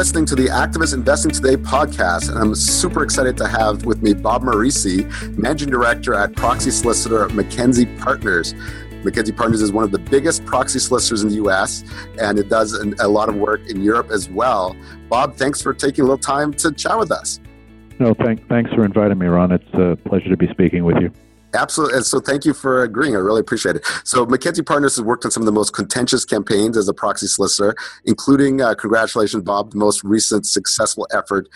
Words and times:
listening 0.00 0.24
to 0.24 0.34
the 0.34 0.46
Activist 0.46 0.94
Investing 0.94 1.30
Today 1.30 1.56
podcast, 1.56 2.30
and 2.30 2.38
I'm 2.38 2.54
super 2.54 3.02
excited 3.02 3.36
to 3.36 3.46
have 3.46 3.84
with 3.84 4.02
me 4.02 4.14
Bob 4.14 4.42
Marese, 4.42 5.04
Managing 5.36 5.68
Director 5.68 6.14
at 6.14 6.34
proxy 6.34 6.70
solicitor 6.70 7.28
MacKenzie 7.28 8.00
Partners. 8.00 8.54
MacKenzie 9.04 9.36
Partners 9.36 9.60
is 9.60 9.72
one 9.72 9.84
of 9.84 9.90
the 9.90 9.98
biggest 9.98 10.42
proxy 10.46 10.78
solicitors 10.78 11.22
in 11.22 11.28
the 11.28 11.34
US, 11.44 11.84
and 12.18 12.38
it 12.38 12.48
does 12.48 12.72
a 12.72 13.08
lot 13.08 13.28
of 13.28 13.34
work 13.34 13.60
in 13.68 13.82
Europe 13.82 14.10
as 14.10 14.30
well. 14.30 14.74
Bob, 15.10 15.36
thanks 15.36 15.60
for 15.60 15.74
taking 15.74 16.00
a 16.00 16.06
little 16.06 16.16
time 16.16 16.54
to 16.54 16.72
chat 16.72 16.98
with 16.98 17.12
us. 17.12 17.38
No, 17.98 18.14
thank, 18.14 18.48
thanks 18.48 18.72
for 18.72 18.86
inviting 18.86 19.18
me, 19.18 19.26
Ron. 19.26 19.52
It's 19.52 19.74
a 19.74 19.98
pleasure 20.08 20.30
to 20.30 20.36
be 20.38 20.48
speaking 20.48 20.86
with 20.86 20.96
you. 20.96 21.12
Absolutely. 21.54 21.96
And 21.96 22.06
so 22.06 22.20
thank 22.20 22.44
you 22.44 22.54
for 22.54 22.82
agreeing. 22.82 23.16
I 23.16 23.18
really 23.18 23.40
appreciate 23.40 23.76
it. 23.76 23.86
So 24.04 24.24
MacKenzie 24.26 24.64
Partners 24.64 24.96
has 24.96 25.04
worked 25.04 25.24
on 25.24 25.30
some 25.30 25.42
of 25.42 25.46
the 25.46 25.52
most 25.52 25.72
contentious 25.72 26.24
campaigns 26.24 26.76
as 26.76 26.88
a 26.88 26.94
proxy 26.94 27.26
solicitor, 27.26 27.74
including, 28.04 28.60
uh, 28.60 28.74
congratulations, 28.74 29.42
Bob, 29.42 29.72
the 29.72 29.78
most 29.78 30.04
recent 30.04 30.46
successful 30.46 31.06
effort 31.12 31.48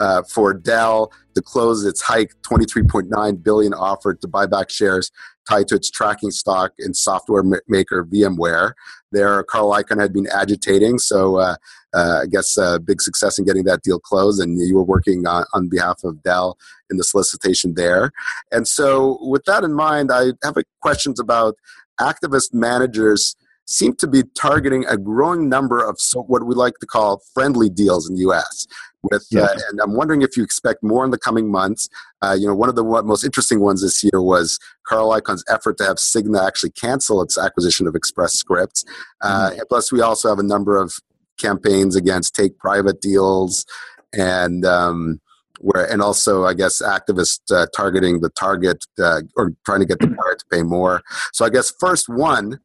uh, 0.00 0.22
for 0.22 0.54
Dell 0.54 1.12
to 1.34 1.42
close 1.42 1.84
its 1.84 2.02
hike 2.02 2.32
23.9 2.42 3.42
billion 3.42 3.74
offer 3.74 4.14
to 4.14 4.28
buy 4.28 4.46
back 4.46 4.70
shares 4.70 5.10
tied 5.48 5.68
to 5.68 5.74
its 5.74 5.90
tracking 5.90 6.30
stock 6.30 6.72
and 6.78 6.96
software 6.96 7.42
maker 7.68 8.04
VMware. 8.04 8.72
There, 9.10 9.42
Carl 9.44 9.70
Icahn 9.72 10.00
had 10.00 10.12
been 10.12 10.28
agitating, 10.32 10.98
so 10.98 11.36
uh, 11.36 11.56
uh, 11.94 12.20
I 12.22 12.26
guess 12.26 12.56
a 12.56 12.78
big 12.78 13.02
success 13.02 13.38
in 13.38 13.44
getting 13.44 13.64
that 13.64 13.82
deal 13.82 13.98
closed. 13.98 14.40
And 14.40 14.58
you 14.58 14.76
were 14.76 14.84
working 14.84 15.26
on, 15.26 15.44
on 15.52 15.68
behalf 15.68 16.04
of 16.04 16.22
Dell 16.22 16.56
in 16.90 16.96
the 16.96 17.04
solicitation 17.04 17.74
there. 17.74 18.12
And 18.50 18.66
so, 18.66 19.18
with 19.20 19.44
that 19.44 19.64
in 19.64 19.74
mind, 19.74 20.10
I 20.12 20.32
have 20.42 20.56
questions 20.80 21.20
about 21.20 21.56
activist 22.00 22.54
managers 22.54 23.36
seem 23.66 23.94
to 23.96 24.06
be 24.06 24.22
targeting 24.36 24.84
a 24.86 24.96
growing 24.96 25.48
number 25.48 25.84
of 25.84 25.98
so 25.98 26.22
what 26.22 26.44
we 26.44 26.54
like 26.54 26.78
to 26.78 26.86
call 26.86 27.22
friendly 27.32 27.68
deals 27.68 28.08
in 28.08 28.16
the 28.16 28.22
U.S. 28.22 28.66
With 29.02 29.26
uh, 29.34 29.40
uh, 29.40 29.56
and 29.70 29.80
I'm 29.80 29.94
wondering 29.94 30.22
if 30.22 30.36
you 30.36 30.44
expect 30.44 30.82
more 30.82 31.04
in 31.04 31.10
the 31.10 31.18
coming 31.18 31.50
months. 31.50 31.88
Uh, 32.22 32.36
you 32.38 32.46
know, 32.46 32.54
one 32.54 32.68
of 32.68 32.76
the 32.76 32.84
most 32.84 33.24
interesting 33.24 33.60
ones 33.60 33.82
this 33.82 34.04
year 34.04 34.22
was 34.22 34.58
Carl 34.86 35.10
Icahn's 35.10 35.44
effort 35.48 35.76
to 35.78 35.84
have 35.84 35.96
Cigna 35.96 36.46
actually 36.46 36.70
cancel 36.70 37.20
its 37.20 37.36
acquisition 37.36 37.88
of 37.88 37.96
Express 37.96 38.34
Scripts. 38.34 38.84
Uh, 39.20 39.50
mm-hmm. 39.50 39.60
Plus, 39.68 39.90
we 39.90 40.00
also 40.00 40.28
have 40.28 40.38
a 40.38 40.44
number 40.44 40.76
of 40.76 40.94
campaigns 41.38 41.96
against 41.96 42.36
take 42.36 42.56
private 42.58 43.00
deals 43.00 43.66
and 44.12 44.64
um, 44.64 45.20
where 45.58 45.90
and 45.90 46.02
also 46.02 46.44
I 46.44 46.54
guess 46.54 46.82
activists 46.82 47.52
uh, 47.52 47.66
targeting 47.74 48.20
the 48.20 48.30
target 48.30 48.84
uh, 48.98 49.22
or 49.36 49.52
trying 49.64 49.80
to 49.80 49.86
get 49.86 49.98
the 49.98 50.08
target 50.08 50.38
to 50.40 50.44
pay 50.50 50.62
more. 50.62 51.02
So 51.32 51.44
I 51.44 51.50
guess 51.50 51.72
first 51.80 52.08
one, 52.08 52.60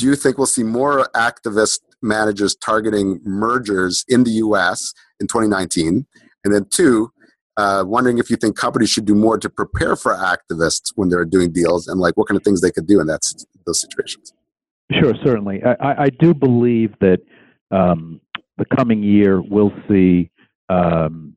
do 0.00 0.06
you 0.06 0.16
think 0.16 0.38
we'll 0.38 0.46
see 0.46 0.62
more 0.62 1.08
activist 1.14 1.80
managers 2.02 2.54
targeting 2.54 3.20
mergers 3.22 4.04
in 4.08 4.24
the 4.24 4.30
U.S. 4.32 4.94
in 5.20 5.26
2019? 5.26 6.06
And 6.44 6.54
then 6.54 6.64
two, 6.70 7.12
uh, 7.56 7.84
wondering 7.86 8.18
if 8.18 8.30
you 8.30 8.36
think 8.36 8.56
companies 8.56 8.88
should 8.88 9.04
do 9.04 9.14
more 9.14 9.38
to 9.38 9.50
prepare 9.50 9.96
for 9.96 10.14
activists 10.14 10.92
when 10.94 11.10
they're 11.10 11.26
doing 11.26 11.52
deals, 11.52 11.86
and 11.86 12.00
like 12.00 12.16
what 12.16 12.28
kind 12.28 12.36
of 12.36 12.42
things 12.42 12.62
they 12.62 12.70
could 12.70 12.86
do 12.86 13.00
in 13.00 13.06
that 13.08 13.20
those 13.66 13.80
situations. 13.80 14.32
Sure, 14.92 15.14
certainly. 15.22 15.62
I, 15.62 16.04
I 16.04 16.08
do 16.08 16.34
believe 16.34 16.94
that 17.00 17.18
um, 17.70 18.20
the 18.56 18.64
coming 18.76 19.02
year 19.02 19.40
we'll 19.40 19.72
see 19.88 20.30
um, 20.68 21.36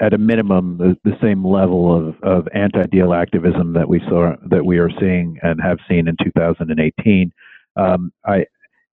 at 0.00 0.12
a 0.12 0.18
minimum 0.18 0.76
the, 0.78 0.96
the 1.04 1.16
same 1.22 1.44
level 1.44 1.96
of, 1.96 2.16
of 2.22 2.48
anti-deal 2.54 3.14
activism 3.14 3.72
that 3.72 3.88
we 3.88 4.00
saw 4.08 4.34
that 4.50 4.64
we 4.64 4.78
are 4.78 4.90
seeing 5.00 5.38
and 5.42 5.60
have 5.62 5.78
seen 5.88 6.06
in 6.08 6.16
2018. 6.22 7.32
Um, 7.76 8.12
I 8.24 8.46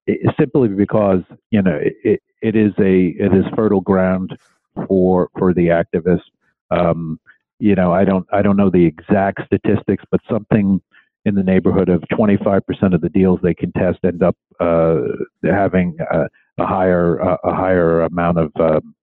it, 0.08 0.34
simply 0.40 0.70
because 0.70 1.22
you 1.52 1.62
know 1.62 1.80
it, 2.04 2.22
it 2.42 2.56
is 2.56 2.74
a 2.80 3.08
it 3.20 3.34
is 3.34 3.46
fertile 3.56 3.82
ground 3.82 4.38
for 4.88 5.30
for 5.38 5.54
the 5.54 5.68
activists. 5.68 6.22
Um, 6.70 7.20
you 7.60 7.76
know, 7.76 7.94
I 7.94 8.06
don't 8.06 8.26
I 8.32 8.42
don't 8.42 8.58
know 8.58 8.70
the 8.70 8.86
exact 8.86 9.42
statistics, 9.46 10.04
but 10.10 10.20
something 10.30 10.82
in 11.24 11.36
the 11.36 11.44
neighborhood 11.44 11.88
of 11.88 12.02
25% 12.12 12.62
of 12.96 13.02
the 13.02 13.10
deals 13.10 13.40
they 13.44 13.54
contest 13.54 14.00
end 14.04 14.24
up 14.24 14.36
uh, 14.60 15.02
having 15.44 15.96
uh, 16.12 16.26
a 16.58 16.66
higher 16.66 17.22
uh, 17.22 17.38
a 17.44 17.54
higher 17.54 18.02
amount 18.02 18.40
of 18.40 18.52
um, 18.60 18.96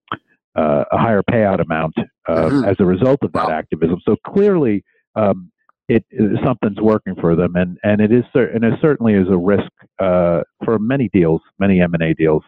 uh, 0.57 0.85
a 0.91 0.99
higher 0.99 1.23
payout 1.23 1.61
amount 1.61 1.95
uh, 2.29 2.33
mm-hmm. 2.33 2.65
as 2.65 2.77
a 2.81 2.85
result 2.85 3.21
of 3.23 3.33
that 3.33 3.47
wow. 3.47 3.55
activism. 3.55 4.01
So 4.05 4.17
clearly, 4.27 4.85
um, 5.15 5.53
it, 5.89 6.05
it, 6.11 6.39
something's 6.45 6.81
working 6.81 7.15
for 7.21 7.35
them, 7.35 7.57
and 7.57 7.79
and 7.83 8.01
it 8.01 8.13
is 8.13 8.25
and 8.35 8.65
it 8.65 8.75
certainly 8.81 9.15
is 9.15 9.27
a 9.31 9.37
risk 9.37 9.71
uh, 9.99 10.43
for 10.65 10.79
many 10.79 11.09
deals, 11.13 11.41
many 11.59 11.81
M 11.81 11.95
and 11.95 12.03
A 12.03 12.15
deals. 12.15 12.43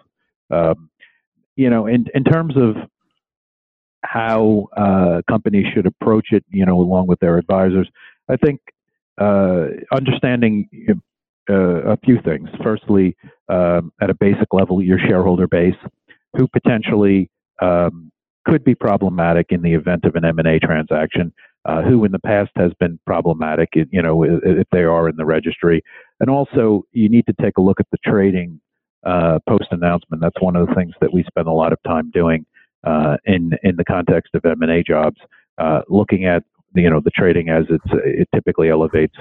Um, 0.50 0.90
you 1.56 1.70
know, 1.70 1.86
in 1.86 2.06
in 2.14 2.24
terms 2.24 2.54
of 2.56 2.76
how 4.02 4.68
uh, 4.76 5.22
companies 5.28 5.66
should 5.74 5.86
approach 5.86 6.28
it, 6.32 6.44
you 6.50 6.64
know, 6.64 6.80
along 6.80 7.06
with 7.06 7.20
their 7.20 7.38
advisors, 7.38 7.88
I 8.28 8.36
think 8.36 8.60
uh, 9.18 9.66
understanding 9.92 10.68
uh, 11.48 11.54
a 11.54 11.96
few 11.98 12.20
things. 12.22 12.48
Firstly, 12.62 13.16
um, 13.48 13.92
at 14.00 14.10
a 14.10 14.14
basic 14.14 14.52
level, 14.52 14.82
your 14.82 14.98
shareholder 14.98 15.46
base, 15.46 15.76
who 16.36 16.46
potentially 16.48 17.30
um, 17.60 18.10
could 18.46 18.64
be 18.64 18.74
problematic 18.74 19.46
in 19.50 19.62
the 19.62 19.74
event 19.74 20.04
of 20.04 20.14
an 20.14 20.24
M&A 20.24 20.58
transaction, 20.58 21.32
uh, 21.64 21.82
who 21.82 22.04
in 22.04 22.12
the 22.12 22.18
past 22.18 22.50
has 22.56 22.72
been 22.80 22.98
problematic, 23.06 23.70
you 23.74 24.02
know, 24.02 24.22
if 24.24 24.66
they 24.72 24.82
are 24.82 25.08
in 25.08 25.16
the 25.16 25.24
registry. 25.24 25.82
And 26.20 26.30
also, 26.30 26.84
you 26.92 27.08
need 27.08 27.26
to 27.26 27.34
take 27.40 27.58
a 27.58 27.60
look 27.60 27.80
at 27.80 27.86
the 27.90 27.98
trading 28.04 28.60
uh, 29.04 29.38
post 29.48 29.66
announcement. 29.70 30.22
That's 30.22 30.40
one 30.40 30.56
of 30.56 30.68
the 30.68 30.74
things 30.74 30.94
that 31.00 31.12
we 31.12 31.24
spend 31.24 31.48
a 31.48 31.52
lot 31.52 31.72
of 31.72 31.78
time 31.86 32.10
doing 32.10 32.46
uh, 32.84 33.16
in 33.24 33.52
in 33.62 33.76
the 33.76 33.84
context 33.84 34.34
of 34.34 34.44
M&A 34.44 34.82
jobs, 34.82 35.18
uh, 35.58 35.82
looking 35.88 36.24
at 36.24 36.42
you 36.74 36.88
know 36.88 37.00
the 37.00 37.10
trading 37.10 37.48
as 37.48 37.64
it's 37.68 37.84
it 38.04 38.28
typically 38.34 38.70
elevates 38.70 39.14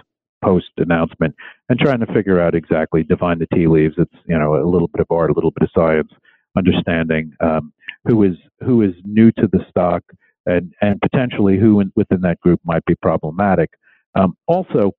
post 0.43 0.71
announcement 0.77 1.35
and 1.67 1.77
trying 1.79 1.99
to 1.99 2.13
figure 2.13 2.39
out 2.39 2.55
exactly 2.55 3.03
define 3.03 3.39
the 3.39 3.47
tea 3.53 3.67
leaves. 3.67 3.95
It's 3.97 4.13
you 4.25 4.37
know 4.37 4.55
a 4.55 4.67
little 4.69 4.87
bit 4.87 5.01
of 5.01 5.07
art, 5.09 5.29
a 5.29 5.33
little 5.33 5.51
bit 5.51 5.63
of 5.63 5.69
science, 5.75 6.11
understanding 6.57 7.33
um, 7.41 7.73
who 8.05 8.23
is 8.23 8.35
who 8.61 8.81
is 8.81 8.93
new 9.03 9.31
to 9.33 9.47
the 9.51 9.65
stock 9.69 10.03
and 10.49 10.73
and 10.81 10.99
potentially 11.01 11.57
who 11.57 11.79
in, 11.79 11.91
within 11.95 12.21
that 12.21 12.39
group 12.39 12.59
might 12.63 12.83
be 12.85 12.95
problematic. 12.95 13.69
Um, 14.15 14.35
also, 14.47 14.93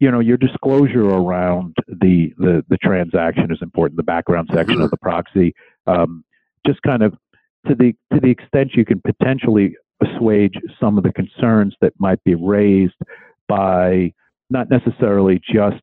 you 0.00 0.10
know 0.10 0.20
your 0.20 0.36
disclosure 0.36 1.08
around 1.08 1.76
the, 1.88 2.32
the 2.38 2.64
the 2.68 2.76
transaction 2.78 3.50
is 3.50 3.58
important. 3.62 3.96
The 3.96 4.02
background 4.02 4.50
section 4.52 4.80
of 4.80 4.90
the 4.90 4.96
proxy, 4.96 5.54
um, 5.86 6.24
just 6.66 6.82
kind 6.82 7.02
of 7.02 7.14
to 7.68 7.74
the 7.74 7.94
to 8.12 8.20
the 8.20 8.30
extent 8.30 8.72
you 8.74 8.84
can 8.84 9.00
potentially 9.00 9.76
assuage 10.02 10.54
some 10.80 10.98
of 10.98 11.04
the 11.04 11.12
concerns 11.12 11.74
that 11.80 11.92
might 11.98 12.22
be 12.24 12.34
raised 12.34 12.98
by 13.48 14.12
not 14.50 14.68
necessarily 14.68 15.40
just 15.52 15.82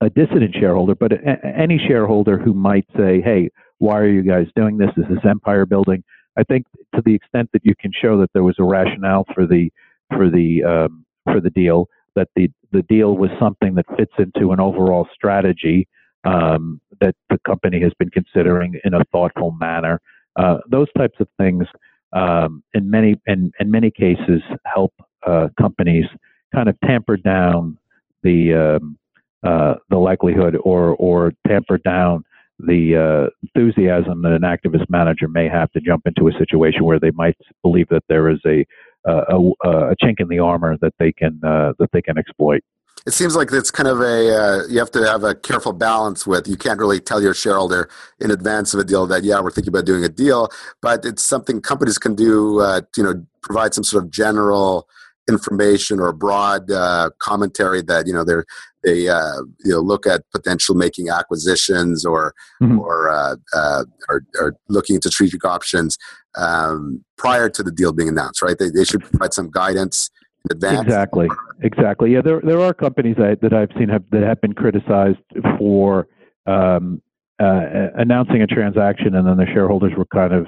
a 0.00 0.10
dissident 0.10 0.54
shareholder, 0.58 0.96
but 0.96 1.12
a, 1.12 1.38
any 1.56 1.78
shareholder 1.78 2.38
who 2.38 2.52
might 2.52 2.86
say, 2.96 3.20
"Hey, 3.20 3.50
why 3.78 3.98
are 4.00 4.08
you 4.08 4.22
guys 4.22 4.46
doing 4.56 4.76
this? 4.78 4.90
Is 4.96 5.04
this 5.08 5.24
empire 5.24 5.64
building?" 5.64 6.02
I 6.36 6.42
think 6.44 6.66
to 6.94 7.02
the 7.04 7.14
extent 7.14 7.50
that 7.52 7.64
you 7.64 7.74
can 7.78 7.92
show 7.92 8.18
that 8.20 8.32
there 8.32 8.44
was 8.44 8.56
a 8.58 8.64
rationale 8.64 9.24
for 9.34 9.46
the 9.46 9.70
for 10.08 10.30
the 10.30 10.64
um, 10.64 11.04
for 11.24 11.40
the 11.40 11.50
deal, 11.50 11.88
that 12.14 12.28
the 12.36 12.50
the 12.72 12.82
deal 12.82 13.16
was 13.16 13.30
something 13.38 13.74
that 13.74 13.86
fits 13.96 14.12
into 14.18 14.52
an 14.52 14.60
overall 14.60 15.06
strategy 15.14 15.86
um, 16.24 16.80
that 17.00 17.14
the 17.30 17.38
company 17.46 17.80
has 17.80 17.92
been 17.98 18.10
considering 18.10 18.78
in 18.84 18.94
a 18.94 19.04
thoughtful 19.12 19.52
manner. 19.60 20.00
Uh, 20.36 20.58
those 20.70 20.88
types 20.96 21.18
of 21.20 21.28
things, 21.38 21.66
um, 22.12 22.62
in 22.74 22.90
many 22.90 23.20
in, 23.26 23.52
in 23.60 23.70
many 23.70 23.90
cases, 23.90 24.42
help 24.64 24.94
uh, 25.26 25.48
companies 25.60 26.06
kind 26.54 26.68
of 26.68 26.78
tamper 26.80 27.16
down 27.16 27.76
the 28.22 28.54
um, 28.54 28.98
uh, 29.42 29.74
the 29.90 29.98
likelihood 29.98 30.56
or 30.64 30.94
or 30.96 31.32
tamper 31.46 31.78
down 31.78 32.24
the 32.58 32.96
uh, 32.96 33.30
enthusiasm 33.42 34.22
that 34.22 34.32
an 34.32 34.42
activist 34.42 34.88
manager 34.88 35.28
may 35.28 35.48
have 35.48 35.70
to 35.72 35.80
jump 35.80 36.06
into 36.06 36.28
a 36.28 36.32
situation 36.38 36.84
where 36.84 37.00
they 37.00 37.10
might 37.12 37.36
believe 37.62 37.88
that 37.88 38.04
there 38.08 38.28
is 38.28 38.38
a 38.46 38.64
a, 39.04 39.36
a 39.64 39.96
chink 39.96 40.20
in 40.20 40.28
the 40.28 40.38
armor 40.38 40.76
that 40.80 40.94
they 40.98 41.12
can 41.12 41.40
uh, 41.44 41.72
that 41.78 41.90
they 41.92 42.02
can 42.02 42.18
exploit. 42.18 42.62
It 43.04 43.12
seems 43.12 43.34
like 43.34 43.50
it's 43.52 43.70
kind 43.72 43.88
of 43.88 44.00
a 44.00 44.36
uh, 44.36 44.66
you 44.68 44.78
have 44.78 44.92
to 44.92 45.04
have 45.04 45.24
a 45.24 45.34
careful 45.34 45.72
balance 45.72 46.24
with. 46.24 46.46
You 46.46 46.56
can't 46.56 46.78
really 46.78 47.00
tell 47.00 47.20
your 47.20 47.34
shareholder 47.34 47.90
in 48.20 48.30
advance 48.30 48.74
of 48.74 48.80
a 48.80 48.84
deal 48.84 49.06
that 49.08 49.24
yeah 49.24 49.40
we're 49.40 49.50
thinking 49.50 49.72
about 49.72 49.86
doing 49.86 50.04
a 50.04 50.08
deal, 50.08 50.50
but 50.80 51.04
it's 51.04 51.24
something 51.24 51.60
companies 51.60 51.98
can 51.98 52.14
do. 52.14 52.60
Uh, 52.60 52.82
you 52.96 53.02
know, 53.02 53.26
provide 53.42 53.74
some 53.74 53.82
sort 53.82 54.04
of 54.04 54.10
general 54.10 54.88
information 55.28 56.00
or 56.00 56.12
broad 56.12 56.70
uh, 56.70 57.10
commentary 57.18 57.82
that 57.82 58.06
you 58.06 58.12
know 58.12 58.24
they're 58.24 58.44
they 58.82 59.08
uh, 59.08 59.38
you 59.64 59.72
know 59.72 59.80
look 59.80 60.06
at 60.06 60.22
potential 60.32 60.74
making 60.74 61.08
acquisitions 61.08 62.04
or 62.04 62.34
mm-hmm. 62.62 62.78
or, 62.78 63.10
uh, 63.10 63.36
uh, 63.54 63.84
or, 64.08 64.22
or 64.38 64.56
looking 64.68 64.96
into 64.96 65.10
strategic 65.10 65.44
options 65.44 65.96
um, 66.36 67.04
prior 67.16 67.48
to 67.48 67.62
the 67.62 67.70
deal 67.70 67.92
being 67.92 68.08
announced, 68.08 68.42
right? 68.42 68.58
They, 68.58 68.70
they 68.70 68.84
should 68.84 69.02
provide 69.02 69.32
some 69.32 69.50
guidance 69.50 70.10
in 70.50 70.56
advance. 70.56 70.82
Exactly, 70.82 71.28
exactly. 71.62 72.12
Yeah, 72.12 72.22
there 72.22 72.40
there 72.40 72.60
are 72.60 72.74
companies 72.74 73.16
that, 73.16 73.40
that 73.42 73.52
I've 73.52 73.70
seen 73.78 73.88
have 73.88 74.04
that 74.10 74.22
have 74.22 74.40
been 74.40 74.54
criticized 74.54 75.18
for 75.58 76.08
um, 76.46 77.00
uh, 77.40 77.60
announcing 77.96 78.42
a 78.42 78.46
transaction, 78.46 79.14
and 79.14 79.26
then 79.26 79.36
the 79.36 79.46
shareholders 79.46 79.92
were 79.96 80.06
kind 80.06 80.32
of 80.32 80.46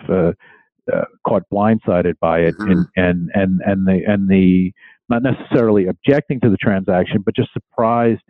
uh, 0.93 1.05
caught 1.27 1.43
blindsided 1.53 2.15
by 2.21 2.41
it, 2.41 2.55
mm-hmm. 2.59 2.71
and 2.71 2.87
and 2.97 3.31
and 3.35 3.61
and 3.65 3.87
the 3.87 4.03
and 4.07 4.29
the 4.29 4.73
not 5.09 5.23
necessarily 5.23 5.87
objecting 5.87 6.41
to 6.41 6.51
the 6.51 6.57
transaction, 6.57 7.23
but 7.25 7.37
just 7.37 7.53
surprised 7.53 8.23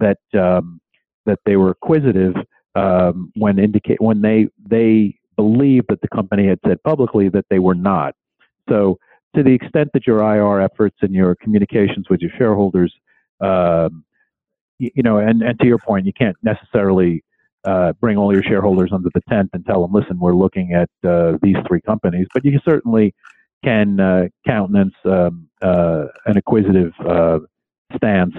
that 0.00 0.18
um, 0.38 0.80
that 1.26 1.38
they 1.44 1.56
were 1.56 1.70
acquisitive 1.70 2.34
um, 2.74 3.32
when 3.36 3.58
indicate 3.58 4.00
when 4.00 4.20
they 4.22 4.48
they 4.68 5.14
believed 5.36 5.86
that 5.88 6.00
the 6.00 6.08
company 6.08 6.46
had 6.46 6.58
said 6.66 6.82
publicly 6.82 7.28
that 7.28 7.44
they 7.50 7.58
were 7.58 7.74
not. 7.74 8.14
So 8.68 8.98
to 9.34 9.42
the 9.42 9.52
extent 9.52 9.90
that 9.94 10.06
your 10.06 10.20
IR 10.20 10.60
efforts 10.60 10.96
and 11.02 11.12
your 11.12 11.34
communications 11.34 12.06
with 12.08 12.20
your 12.20 12.30
shareholders, 12.38 12.94
um, 13.40 14.04
you, 14.78 14.90
you, 14.94 15.02
know, 15.02 15.18
and, 15.18 15.42
and 15.42 15.58
to 15.58 15.66
your 15.66 15.78
point, 15.78 16.06
you 16.06 16.12
can't 16.12 16.36
necessarily 16.42 17.24
uh, 17.64 17.92
bring 18.00 18.16
all 18.16 18.32
your 18.32 18.42
shareholders 18.42 18.90
under 18.92 19.08
the 19.14 19.20
tent 19.28 19.50
and 19.52 19.64
tell 19.66 19.82
them, 19.82 19.92
listen, 19.92 20.18
we're 20.18 20.34
looking 20.34 20.72
at 20.72 20.90
uh, 21.08 21.38
these 21.42 21.56
three 21.66 21.80
companies, 21.80 22.26
but 22.34 22.44
you 22.44 22.58
certainly 22.64 23.14
can 23.64 23.98
uh, 23.98 24.24
countenance 24.46 24.94
um, 25.04 25.48
uh, 25.62 26.06
an 26.26 26.36
acquisitive 26.36 26.92
uh, 27.00 27.38
stance 27.96 28.34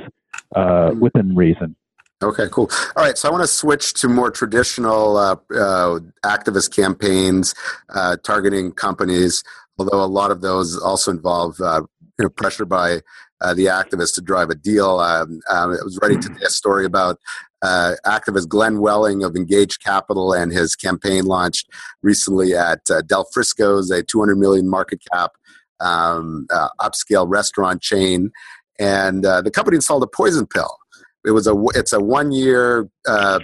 uh, 0.56 0.92
within 1.00 1.36
reason. 1.36 1.76
Okay, 2.24 2.46
cool. 2.52 2.70
All 2.96 3.04
right, 3.04 3.18
so 3.18 3.28
I 3.28 3.32
want 3.32 3.44
to 3.44 3.48
switch 3.48 3.94
to 3.96 4.08
more 4.08 4.32
traditional 4.32 5.18
uh, 5.18 5.36
uh, 5.54 6.00
activist 6.24 6.76
campaigns 6.76 7.54
uh, 7.90 8.18
targeting 8.24 8.72
companies, 8.72 9.44
although 9.78 10.02
a 10.02 10.08
lot 10.08 10.32
of 10.32 10.42
those 10.42 10.78
also 10.78 11.12
involve 11.12 11.58
you 11.60 12.24
know, 12.24 12.30
pressure 12.30 12.66
by 12.66 13.02
the 13.42 13.66
activist 13.66 14.16
to 14.16 14.22
drive 14.22 14.50
a 14.50 14.56
deal. 14.56 15.00
Um, 15.00 15.40
um, 15.50 15.72
I 15.72 15.84
was 15.84 16.00
writing 16.02 16.22
today 16.22 16.46
a 16.46 16.50
story 16.50 16.86
about 16.86 17.20
uh, 17.66 17.96
activist 18.06 18.48
Glenn 18.48 18.80
Welling 18.80 19.24
of 19.24 19.36
Engage 19.36 19.80
Capital 19.80 20.34
and 20.34 20.52
his 20.52 20.76
campaign 20.76 21.26
launched 21.26 21.70
recently 22.04 22.54
at 22.54 22.82
uh, 22.92 23.02
Del 23.02 23.26
Frisco's, 23.34 23.90
a 23.90 24.04
200 24.04 24.38
million 24.38 24.70
market 24.70 25.02
cap 25.12 25.32
um, 25.80 26.46
uh, 26.54 26.70
upscale 26.80 27.26
restaurant 27.28 27.82
chain, 27.82 28.32
and 28.80 29.26
uh, 29.26 29.42
the 29.42 29.52
company 29.52 29.76
installed 29.76 30.04
a 30.04 30.08
poison 30.08 30.46
pill. 30.46 30.78
It 31.26 31.32
was 31.32 31.48
a 31.48 31.56
it's 31.74 31.92
a 31.92 32.00
one 32.00 32.32
year 32.32 32.88
uh, 33.08 33.40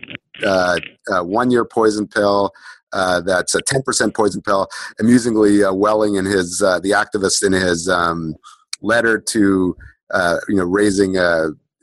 uh, 0.46 0.80
one 1.22 1.50
year 1.50 1.66
poison 1.66 2.08
pill. 2.08 2.52
that's 2.92 3.56
a 3.56 3.62
10% 3.64 4.16
poison 4.16 4.42
pill. 4.44 4.68
Amusingly, 5.00 5.62
Welling 5.74 6.18
and 6.18 6.28
his 6.28 6.60
the 6.60 6.94
activist 6.96 7.44
in 7.44 7.54
his 7.54 7.90
um, 7.90 8.36
letter 8.82 9.20
to 9.20 9.76
you 10.48 10.56
know 10.56 10.66
raising 10.66 11.16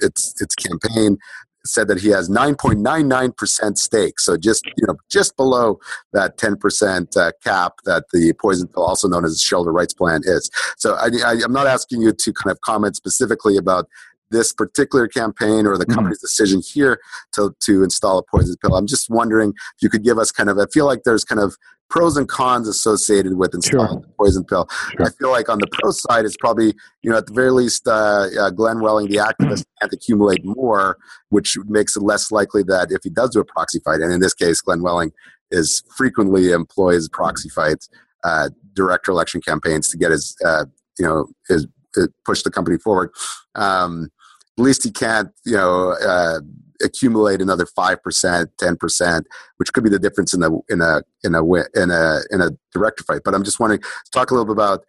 its 0.00 0.34
its 0.40 0.54
campaign 0.54 1.18
said 1.64 1.88
that 1.88 2.00
he 2.00 2.08
has 2.08 2.28
9.99% 2.28 3.78
stake, 3.78 4.18
so 4.18 4.36
just 4.36 4.64
you 4.64 4.86
know 4.86 4.96
just 5.10 5.36
below 5.36 5.78
that 6.12 6.36
10% 6.38 7.16
uh, 7.16 7.32
cap 7.42 7.74
that 7.84 8.04
the 8.12 8.32
poison 8.40 8.68
pill, 8.68 8.84
also 8.84 9.08
known 9.08 9.24
as 9.24 9.32
the 9.32 9.38
shareholder 9.38 9.72
rights 9.72 9.94
plan, 9.94 10.22
is. 10.24 10.50
So 10.76 10.94
I, 10.94 11.08
I'm 11.44 11.52
not 11.52 11.66
asking 11.66 12.02
you 12.02 12.12
to 12.12 12.32
kind 12.32 12.50
of 12.50 12.60
comment 12.62 12.96
specifically 12.96 13.56
about 13.56 13.86
this 14.30 14.52
particular 14.52 15.08
campaign 15.08 15.66
or 15.66 15.78
the 15.78 15.84
mm-hmm. 15.84 15.94
company's 15.94 16.18
mm-hmm. 16.18 16.24
decision 16.24 16.62
here 16.64 17.00
to 17.32 17.54
to 17.60 17.82
install 17.82 18.18
a 18.18 18.22
poison 18.22 18.56
pill. 18.62 18.74
I'm 18.74 18.86
just 18.86 19.10
wondering 19.10 19.50
if 19.50 19.82
you 19.82 19.90
could 19.90 20.04
give 20.04 20.18
us 20.18 20.30
kind 20.30 20.48
of. 20.48 20.58
I 20.58 20.66
feel 20.72 20.86
like 20.86 21.02
there's 21.04 21.24
kind 21.24 21.40
of 21.40 21.56
pros 21.88 22.16
and 22.16 22.28
cons 22.28 22.68
associated 22.68 23.36
with 23.36 23.54
installing 23.54 23.88
sure. 23.88 24.00
the 24.00 24.08
poison 24.18 24.44
pill. 24.44 24.68
Sure. 24.70 25.06
I 25.06 25.10
feel 25.10 25.30
like 25.30 25.48
on 25.48 25.58
the 25.58 25.66
pro 25.72 25.90
side, 25.90 26.24
it's 26.24 26.36
probably 26.36 26.74
you 27.02 27.10
know 27.10 27.16
at 27.16 27.26
the 27.26 27.32
very 27.32 27.50
least, 27.50 27.86
uh, 27.86 28.26
uh, 28.40 28.50
Glenn 28.50 28.80
Welling, 28.80 29.08
the 29.08 29.16
activist, 29.16 29.64
can't 29.80 29.92
accumulate 29.92 30.44
more, 30.44 30.98
which 31.30 31.56
makes 31.66 31.96
it 31.96 32.02
less 32.02 32.30
likely 32.30 32.62
that 32.64 32.88
if 32.90 33.02
he 33.02 33.10
does 33.10 33.30
do 33.30 33.40
a 33.40 33.44
proxy 33.44 33.80
fight, 33.80 34.00
and 34.00 34.12
in 34.12 34.20
this 34.20 34.34
case, 34.34 34.60
Glenn 34.60 34.82
Welling 34.82 35.12
is 35.50 35.82
frequently 35.96 36.50
employs 36.50 37.08
proxy 37.08 37.48
fights, 37.48 37.88
uh, 38.24 38.50
director 38.74 39.10
election 39.10 39.40
campaigns 39.40 39.88
to 39.88 39.96
get 39.96 40.10
his 40.10 40.36
uh, 40.44 40.64
you 40.98 41.06
know 41.06 41.26
his, 41.48 41.66
his, 41.94 42.08
push 42.24 42.42
the 42.42 42.50
company 42.50 42.78
forward. 42.78 43.10
Um, 43.54 44.10
at 44.58 44.62
least 44.62 44.84
he 44.84 44.90
can't 44.90 45.30
you 45.46 45.54
know 45.54 45.92
uh, 45.92 46.40
accumulate 46.82 47.40
another 47.40 47.66
five 47.66 48.02
percent, 48.02 48.50
ten 48.58 48.76
percent, 48.76 49.26
which 49.56 49.72
could 49.72 49.84
be 49.84 49.90
the 49.90 49.98
difference 49.98 50.34
in 50.34 50.40
the 50.40 50.60
in 50.68 50.80
a 50.80 51.02
in 51.24 51.34
a 51.34 51.44
in 51.74 51.90
a 51.90 52.20
in 52.30 52.40
a 52.40 52.50
director 52.72 53.04
fight. 53.04 53.22
But 53.24 53.34
I'm 53.34 53.44
just 53.44 53.60
wondering, 53.60 53.82
talk 54.12 54.30
a 54.30 54.34
little 54.34 54.46
bit 54.46 54.52
about 54.52 54.84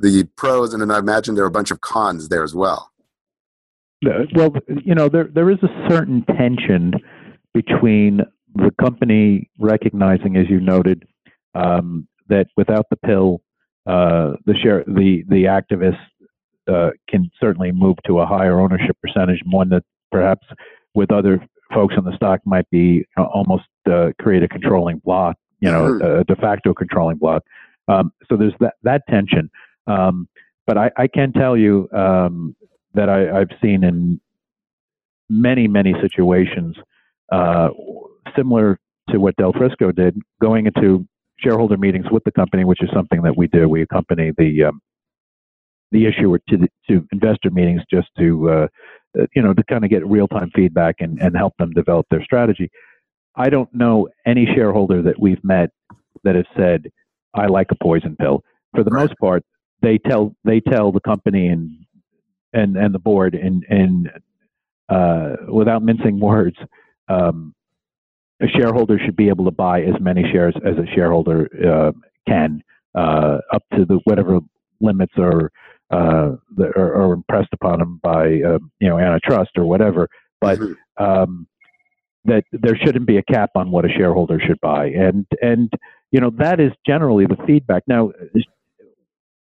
the 0.00 0.24
pros, 0.36 0.72
and 0.72 0.80
then 0.80 0.90
I 0.90 0.98
imagine 0.98 1.34
there 1.34 1.44
are 1.44 1.48
a 1.48 1.52
bunch 1.52 1.70
of 1.70 1.80
cons 1.80 2.28
there 2.28 2.42
as 2.42 2.54
well. 2.54 2.90
Well, 4.34 4.54
you 4.82 4.94
know, 4.94 5.08
there 5.08 5.28
there 5.32 5.50
is 5.50 5.58
a 5.62 5.88
certain 5.88 6.24
tension 6.24 6.94
between 7.52 8.22
the 8.54 8.70
company 8.80 9.50
recognizing, 9.58 10.36
as 10.36 10.48
you 10.48 10.60
noted, 10.60 11.04
um, 11.54 12.08
that 12.28 12.46
without 12.56 12.86
the 12.90 12.96
pill, 12.96 13.42
uh, 13.86 14.32
the 14.46 14.54
share 14.54 14.84
the 14.86 15.22
the 15.28 15.44
activists 15.44 15.98
uh, 16.66 16.90
can 17.08 17.30
certainly 17.38 17.72
move 17.72 17.96
to 18.06 18.20
a 18.20 18.26
higher 18.26 18.58
ownership 18.60 18.96
percentage, 19.02 19.40
one 19.44 19.68
that 19.68 19.82
perhaps 20.10 20.46
with 20.94 21.12
other 21.12 21.44
folks 21.72 21.94
on 21.96 22.04
the 22.04 22.14
stock 22.16 22.40
might 22.44 22.68
be 22.70 23.04
almost 23.16 23.64
uh, 23.90 24.08
create 24.20 24.42
a 24.42 24.48
controlling 24.48 24.98
block, 24.98 25.36
you 25.60 25.70
know, 25.70 25.84
mm-hmm. 25.84 26.20
a 26.20 26.24
de 26.24 26.36
facto 26.36 26.74
controlling 26.74 27.16
block. 27.16 27.42
Um, 27.88 28.12
so 28.28 28.36
there's 28.36 28.54
that 28.60 28.74
that 28.82 29.02
tension. 29.08 29.50
Um, 29.86 30.28
but 30.66 30.78
I, 30.78 30.90
I, 30.96 31.08
can 31.08 31.32
tell 31.32 31.56
you 31.56 31.88
um, 31.92 32.54
that 32.94 33.08
I, 33.08 33.38
have 33.38 33.48
seen 33.60 33.82
in 33.82 34.20
many 35.28 35.66
many 35.66 35.94
situations 36.00 36.76
uh, 37.32 37.70
similar 38.36 38.78
to 39.10 39.18
what 39.18 39.34
Del 39.36 39.52
Frisco 39.52 39.90
did, 39.90 40.16
going 40.40 40.66
into 40.66 41.06
shareholder 41.38 41.76
meetings 41.76 42.06
with 42.10 42.22
the 42.24 42.30
company, 42.30 42.64
which 42.64 42.82
is 42.82 42.88
something 42.94 43.22
that 43.22 43.36
we 43.36 43.48
do. 43.48 43.68
We 43.68 43.82
accompany 43.82 44.32
the 44.36 44.64
um, 44.64 44.80
the 45.92 46.06
issuer 46.06 46.38
to 46.48 46.56
the, 46.56 46.68
to 46.88 47.06
investor 47.12 47.50
meetings 47.50 47.82
just 47.90 48.08
to 48.18 48.48
uh, 48.48 48.66
you 49.34 49.42
know, 49.42 49.52
to 49.54 49.62
kind 49.64 49.84
of 49.84 49.90
get 49.90 50.06
real 50.06 50.28
time 50.28 50.50
feedback 50.54 50.96
and, 51.00 51.20
and 51.20 51.36
help 51.36 51.54
them 51.58 51.70
develop 51.72 52.06
their 52.10 52.22
strategy. 52.22 52.70
I 53.36 53.48
don't 53.48 53.72
know 53.74 54.08
any 54.26 54.46
shareholder 54.54 55.02
that 55.02 55.20
we've 55.20 55.42
met 55.44 55.70
that 56.24 56.34
has 56.34 56.44
said, 56.56 56.90
I 57.34 57.46
like 57.46 57.68
a 57.70 57.76
poison 57.82 58.16
pill. 58.16 58.42
For 58.74 58.84
the 58.84 58.90
right. 58.90 59.02
most 59.02 59.18
part, 59.18 59.44
they 59.82 59.98
tell 59.98 60.34
they 60.44 60.60
tell 60.60 60.92
the 60.92 61.00
company 61.00 61.48
and 61.48 61.70
and 62.52 62.76
and 62.76 62.94
the 62.94 62.98
board 62.98 63.34
and 63.34 63.64
and 63.68 64.10
uh, 64.88 65.36
without 65.48 65.82
mincing 65.82 66.18
words, 66.18 66.56
um, 67.08 67.54
a 68.42 68.48
shareholder 68.48 68.98
should 68.98 69.16
be 69.16 69.28
able 69.28 69.44
to 69.44 69.50
buy 69.50 69.82
as 69.82 69.94
many 70.00 70.24
shares 70.32 70.54
as 70.64 70.74
a 70.76 70.86
shareholder 70.94 71.48
uh, 71.64 71.92
can, 72.26 72.62
uh, 72.94 73.38
up 73.52 73.62
to 73.76 73.84
the 73.84 74.00
whatever 74.04 74.40
limits 74.80 75.12
are 75.16 75.52
uh, 75.90 76.36
are, 76.76 76.94
are, 77.02 77.12
impressed 77.12 77.52
upon 77.52 77.80
them 77.80 78.00
by 78.02 78.40
uh, 78.42 78.58
you 78.80 78.88
know 78.88 78.98
antitrust 78.98 79.50
or 79.56 79.64
whatever. 79.64 80.08
But 80.40 80.58
mm-hmm. 80.58 81.04
um, 81.04 81.46
that 82.24 82.44
there 82.52 82.76
shouldn't 82.76 83.06
be 83.06 83.16
a 83.16 83.22
cap 83.22 83.50
on 83.56 83.70
what 83.70 83.84
a 83.84 83.88
shareholder 83.88 84.40
should 84.40 84.60
buy, 84.60 84.86
and 84.86 85.26
and 85.42 85.72
you 86.12 86.20
know 86.20 86.30
that 86.38 86.60
is 86.60 86.72
generally 86.86 87.26
the 87.26 87.36
feedback. 87.46 87.82
Now, 87.86 88.12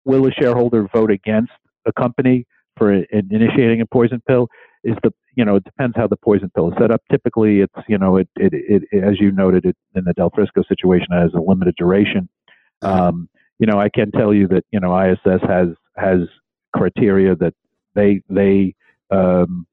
will 0.04 0.26
a 0.26 0.32
shareholder 0.32 0.88
vote 0.94 1.10
against 1.10 1.52
a 1.86 1.92
company 1.92 2.46
for 2.76 2.92
initiating 2.92 3.80
a 3.80 3.86
poison 3.86 4.22
pill? 4.26 4.48
Is 4.82 4.96
the 5.02 5.12
you 5.34 5.44
know 5.44 5.56
it 5.56 5.64
depends 5.64 5.96
how 5.96 6.08
the 6.08 6.16
poison 6.16 6.50
pill 6.54 6.68
is 6.68 6.74
set 6.78 6.90
up. 6.90 7.00
Typically, 7.10 7.60
it's 7.60 7.88
you 7.88 7.96
know 7.96 8.16
it 8.16 8.28
it, 8.36 8.52
it 8.90 9.02
as 9.02 9.18
you 9.18 9.30
noted 9.30 9.64
it 9.64 9.76
in 9.94 10.04
the 10.04 10.12
Del 10.12 10.30
Frisco 10.34 10.62
situation 10.68 11.06
it 11.10 11.20
has 11.20 11.32
a 11.34 11.40
limited 11.40 11.74
duration. 11.76 12.28
Mm-hmm. 12.82 13.00
Um, 13.00 13.28
you 13.58 13.66
know, 13.66 13.78
I 13.78 13.88
can 13.88 14.10
tell 14.10 14.34
you 14.34 14.48
that 14.48 14.64
you 14.72 14.80
know 14.80 14.94
ISS 14.98 15.40
has 15.48 15.68
has 15.96 16.20
criteria 16.74 17.36
that 17.36 17.54
they 17.94 18.22
they 18.28 18.74
um, 19.10 19.66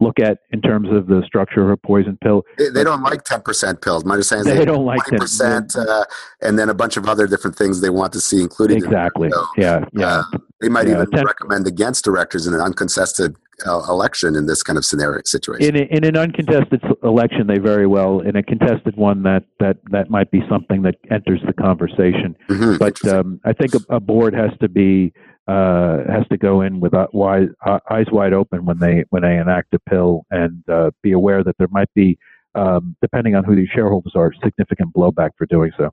look 0.00 0.18
at 0.18 0.38
in 0.50 0.60
terms 0.60 0.88
of 0.90 1.06
the 1.06 1.22
structure 1.26 1.62
of 1.62 1.70
a 1.70 1.76
poison 1.76 2.18
pill. 2.22 2.42
They, 2.58 2.68
they 2.68 2.84
don't 2.84 3.02
like 3.02 3.24
ten 3.24 3.40
percent 3.40 3.80
pills. 3.80 4.04
My 4.04 4.14
understanding 4.14 4.48
is 4.48 4.52
they, 4.52 4.58
they 4.58 4.64
don't 4.64 4.84
like 4.84 5.02
ten 5.04 5.18
percent, 5.18 5.76
uh, 5.76 6.04
and 6.40 6.58
then 6.58 6.68
a 6.68 6.74
bunch 6.74 6.96
of 6.96 7.08
other 7.08 7.26
different 7.26 7.56
things 7.56 7.80
they 7.80 7.90
want 7.90 8.12
to 8.12 8.20
see 8.20 8.40
included. 8.40 8.76
Exactly. 8.76 9.30
Yeah. 9.56 9.84
Yeah. 9.92 10.06
Uh, 10.06 10.38
they 10.60 10.68
might 10.68 10.86
yeah, 10.86 10.94
even 10.94 11.10
10, 11.10 11.24
recommend 11.24 11.66
against 11.66 12.04
directors 12.04 12.46
in 12.46 12.54
an 12.54 12.60
uncontested 12.60 13.36
election 13.64 14.36
in 14.36 14.46
this 14.46 14.62
kind 14.62 14.78
of 14.78 14.84
scenario 14.84 15.22
situation. 15.24 15.76
In, 15.76 15.82
a, 15.82 15.96
in 15.96 16.04
an 16.04 16.16
uncontested 16.16 16.82
election, 17.02 17.46
they 17.46 17.58
very 17.58 17.86
well. 17.86 18.20
In 18.20 18.36
a 18.36 18.42
contested 18.42 18.96
one, 18.96 19.22
that 19.22 19.44
that 19.60 19.78
that 19.90 20.10
might 20.10 20.30
be 20.30 20.42
something 20.48 20.82
that 20.82 20.96
enters 21.10 21.40
the 21.46 21.52
conversation. 21.52 22.36
Mm-hmm, 22.48 22.76
but 22.78 23.04
um, 23.06 23.40
I 23.44 23.52
think 23.52 23.74
a, 23.74 23.96
a, 23.96 24.00
board 24.00 24.34
has 24.34 24.50
to 24.60 24.68
be 24.68 25.12
uh, 25.48 25.98
has 26.08 26.26
to 26.28 26.36
go 26.36 26.60
in 26.60 26.80
with 26.80 26.92
wide, 27.12 27.48
uh, 27.66 27.78
eyes 27.90 28.06
wide 28.12 28.32
open 28.32 28.64
when 28.64 28.78
they 28.78 29.04
when 29.10 29.22
they 29.22 29.36
enact 29.36 29.74
a 29.74 29.78
pill 29.78 30.24
and 30.30 30.62
uh, 30.68 30.90
be 31.02 31.12
aware 31.12 31.42
that 31.42 31.56
there 31.58 31.68
might 31.70 31.92
be, 31.94 32.18
um, 32.54 32.96
depending 33.00 33.34
on 33.34 33.44
who 33.44 33.56
these 33.56 33.68
shareholders 33.74 34.12
are, 34.14 34.32
significant 34.42 34.92
blowback 34.94 35.30
for 35.36 35.46
doing 35.46 35.72
so. 35.76 35.90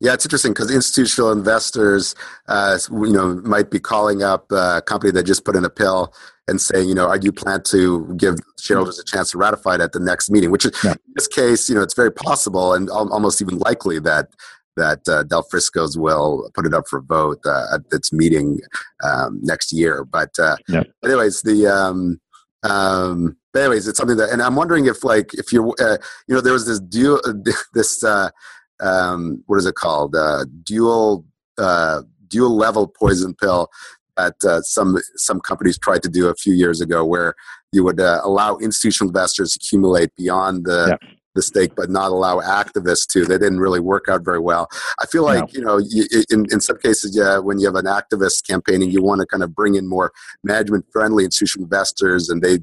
Yeah, 0.00 0.14
it's 0.14 0.24
interesting 0.24 0.52
because 0.52 0.70
institutional 0.70 1.32
investors, 1.32 2.14
uh, 2.46 2.78
you 2.90 3.12
know, 3.12 3.34
might 3.44 3.70
be 3.70 3.80
calling 3.80 4.22
up 4.22 4.50
a 4.52 4.80
company 4.82 5.10
that 5.12 5.24
just 5.24 5.44
put 5.44 5.56
in 5.56 5.64
a 5.64 5.70
pill 5.70 6.14
and 6.46 6.60
saying, 6.60 6.88
you 6.88 6.94
know, 6.94 7.08
are 7.08 7.18
you 7.18 7.32
plan 7.32 7.62
to 7.64 8.14
give 8.16 8.36
shareholders 8.60 8.98
a 8.98 9.04
chance 9.04 9.32
to 9.32 9.38
ratify 9.38 9.74
it 9.74 9.80
at 9.80 9.92
the 9.92 10.00
next 10.00 10.30
meeting? 10.30 10.52
Which 10.52 10.66
yeah. 10.84 10.92
in 10.92 11.12
this 11.16 11.26
case, 11.26 11.68
you 11.68 11.74
know, 11.74 11.82
it's 11.82 11.94
very 11.94 12.12
possible 12.12 12.74
and 12.74 12.88
almost 12.88 13.42
even 13.42 13.58
likely 13.58 13.98
that 14.00 14.28
that 14.76 15.08
uh, 15.08 15.24
Del 15.24 15.42
Frisco's 15.42 15.98
will 15.98 16.50
put 16.54 16.64
it 16.64 16.72
up 16.72 16.86
for 16.88 17.00
vote 17.00 17.40
uh, 17.44 17.66
at 17.74 17.80
its 17.90 18.12
meeting 18.12 18.60
um, 19.02 19.40
next 19.42 19.72
year. 19.72 20.04
But 20.04 20.30
uh, 20.38 20.56
yeah. 20.68 20.84
anyways, 21.04 21.42
the 21.42 21.66
um, 21.66 22.20
um, 22.62 23.36
but 23.52 23.60
anyways, 23.60 23.88
it's 23.88 23.98
something 23.98 24.16
that, 24.16 24.30
and 24.30 24.40
I'm 24.40 24.56
wondering 24.56 24.86
if 24.86 25.04
like 25.04 25.34
if 25.34 25.52
you're, 25.52 25.74
uh, 25.80 25.98
you 26.26 26.34
know, 26.34 26.40
there 26.40 26.52
was 26.52 26.66
this 26.66 26.80
deal 26.80 27.20
this 27.74 28.02
uh, 28.02 28.30
um, 28.80 29.42
what 29.46 29.56
is 29.56 29.66
it 29.66 29.74
called, 29.74 30.14
uh, 30.14 30.44
dual 30.64 31.24
uh, 31.58 32.02
dual 32.28 32.56
level 32.56 32.86
poison 32.86 33.34
pill 33.34 33.68
that 34.16 34.36
uh, 34.44 34.60
some 34.62 34.98
some 35.16 35.40
companies 35.40 35.78
tried 35.78 36.02
to 36.02 36.08
do 36.08 36.28
a 36.28 36.34
few 36.34 36.54
years 36.54 36.80
ago, 36.80 37.04
where 37.04 37.34
you 37.72 37.84
would 37.84 38.00
uh, 38.00 38.20
allow 38.22 38.56
institutional 38.56 39.08
investors 39.08 39.52
to 39.52 39.58
accumulate 39.62 40.14
beyond 40.16 40.64
the 40.64 40.98
yeah 41.00 41.08
the 41.38 41.42
stake, 41.42 41.74
but 41.76 41.88
not 41.88 42.10
allow 42.10 42.40
activists 42.40 43.06
to. 43.06 43.24
They 43.24 43.38
didn't 43.38 43.60
really 43.60 43.80
work 43.80 44.08
out 44.08 44.24
very 44.24 44.40
well. 44.40 44.68
I 45.00 45.06
feel 45.06 45.22
like 45.22 45.44
no. 45.44 45.48
you 45.52 45.60
know, 45.64 45.78
you, 45.78 46.04
in 46.30 46.46
in 46.50 46.60
some 46.60 46.78
cases, 46.78 47.16
yeah, 47.16 47.38
when 47.38 47.58
you 47.58 47.66
have 47.66 47.76
an 47.76 47.86
activist 47.86 48.46
campaigning, 48.46 48.90
you 48.90 49.02
want 49.02 49.20
to 49.20 49.26
kind 49.26 49.42
of 49.42 49.54
bring 49.54 49.76
in 49.76 49.88
more 49.88 50.12
management 50.42 50.86
friendly 50.92 51.24
institutional 51.24 51.64
investors, 51.64 52.28
and 52.28 52.42
they 52.42 52.58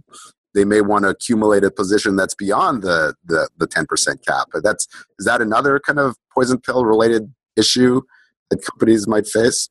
they 0.56 0.66
may 0.66 0.82
want 0.82 1.04
to 1.04 1.10
accumulate 1.10 1.64
a 1.64 1.70
position 1.70 2.16
that's 2.16 2.34
beyond 2.34 2.82
the 2.82 3.14
the 3.26 3.50
the 3.58 3.68
ten 3.68 3.86
percent 3.86 4.26
cap. 4.26 4.48
But 4.52 4.64
that's 4.64 4.88
is 5.20 5.26
that 5.26 5.42
another 5.42 5.80
kind 5.80 6.00
of 6.00 6.16
poison 6.34 6.60
pill 6.60 6.86
related 6.86 7.34
issue 7.56 8.02
that 8.50 8.66
companies 8.66 9.08
might 9.08 9.28
face? 9.28 9.70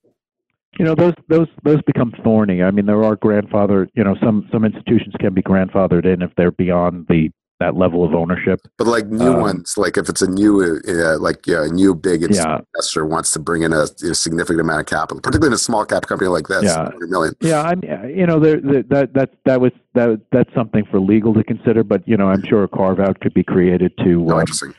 you 0.79 0.85
know 0.85 0.95
those 0.95 1.15
those 1.29 1.49
those 1.63 1.81
become 1.83 2.13
thorny 2.23 2.63
i 2.63 2.71
mean 2.71 2.87
there 2.87 3.05
are 3.05 3.17
grandfather 3.17 3.89
you 3.95 4.03
know 4.03 4.17
some 4.21 4.49
some 4.53 4.65
institutions 4.65 5.15
can 5.21 5.33
be 5.33 5.43
grandfathered 5.43 6.05
in 6.05 6.23
if 6.23 6.31
they're 6.37 6.51
beyond 6.51 7.07
the 7.09 7.31
that 7.65 7.77
level 7.77 8.05
of 8.05 8.15
ownership. 8.15 8.61
But 8.77 8.87
like 8.87 9.07
new 9.07 9.35
um, 9.35 9.41
ones, 9.41 9.75
like 9.77 9.97
if 9.97 10.09
it's 10.09 10.23
a 10.23 10.29
new, 10.29 10.81
uh, 10.87 11.19
like 11.19 11.47
yeah, 11.47 11.65
a 11.65 11.69
new 11.69 11.95
big 11.95 12.23
yeah. 12.23 12.61
investor 12.75 13.07
wants 13.07 13.33
to 13.33 13.39
bring 13.39 13.63
in 13.63 13.73
a, 13.73 13.83
a, 13.83 14.15
significant 14.15 14.61
amount 14.61 14.81
of 14.81 14.87
capital, 14.87 15.21
particularly 15.21 15.49
in 15.49 15.55
a 15.55 15.59
small 15.59 15.85
cap 15.85 16.07
company 16.07 16.29
like 16.29 16.49
this, 16.49 16.65
yeah, 16.65 16.91
million. 17.01 17.35
Yeah, 17.41 17.63
I'm, 17.63 17.83
you 18.09 18.27
know, 18.27 18.39
there, 18.39 18.61
that 18.61 19.11
that 19.15 19.31
that 19.45 19.61
was 19.61 19.73
that 19.95 20.21
that's 20.31 20.53
something 20.55 20.85
for 20.91 21.01
legal 21.01 21.33
to 21.35 21.45
consider, 21.45 21.83
but 21.83 22.07
you 22.07 22.17
know, 22.17 22.29
I'm 22.29 22.45
sure 22.45 22.65
a 22.65 22.69
carve 22.69 23.01
out 23.01 23.21
could 23.21 23.35
be 23.35 23.45
created 23.45 23.93
to. 24.05 24.27
Oh, 24.29 24.35
um, 24.35 24.41
interesting. 24.41 24.75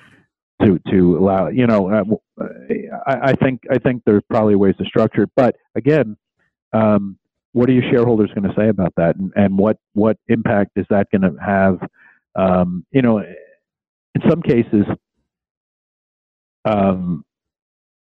To, 0.61 0.79
to 0.89 1.17
allow 1.17 1.49
you 1.49 1.67
know 1.67 1.91
uh, 1.91 2.45
I, 3.05 3.31
I 3.31 3.33
think 3.33 3.63
I 3.69 3.77
think 3.77 4.03
there's 4.05 4.23
probably 4.29 4.55
ways 4.55 4.73
to 4.77 4.85
structure 4.85 5.23
it 5.23 5.29
but 5.35 5.57
again 5.75 6.15
um, 6.71 7.17
what 7.51 7.67
are 7.69 7.73
your 7.73 7.83
shareholders 7.91 8.31
going 8.33 8.49
to 8.49 8.55
say 8.57 8.69
about 8.69 8.93
that 8.95 9.17
and, 9.17 9.33
and 9.35 9.57
what 9.57 9.79
what 9.95 10.17
impact 10.29 10.71
is 10.77 10.85
that 10.89 11.07
going 11.11 11.23
to 11.23 11.35
have 11.45 11.79
um, 12.35 12.85
you 12.91 13.01
know, 13.01 13.19
in 13.19 14.29
some 14.29 14.41
cases, 14.41 14.85
um, 16.65 17.23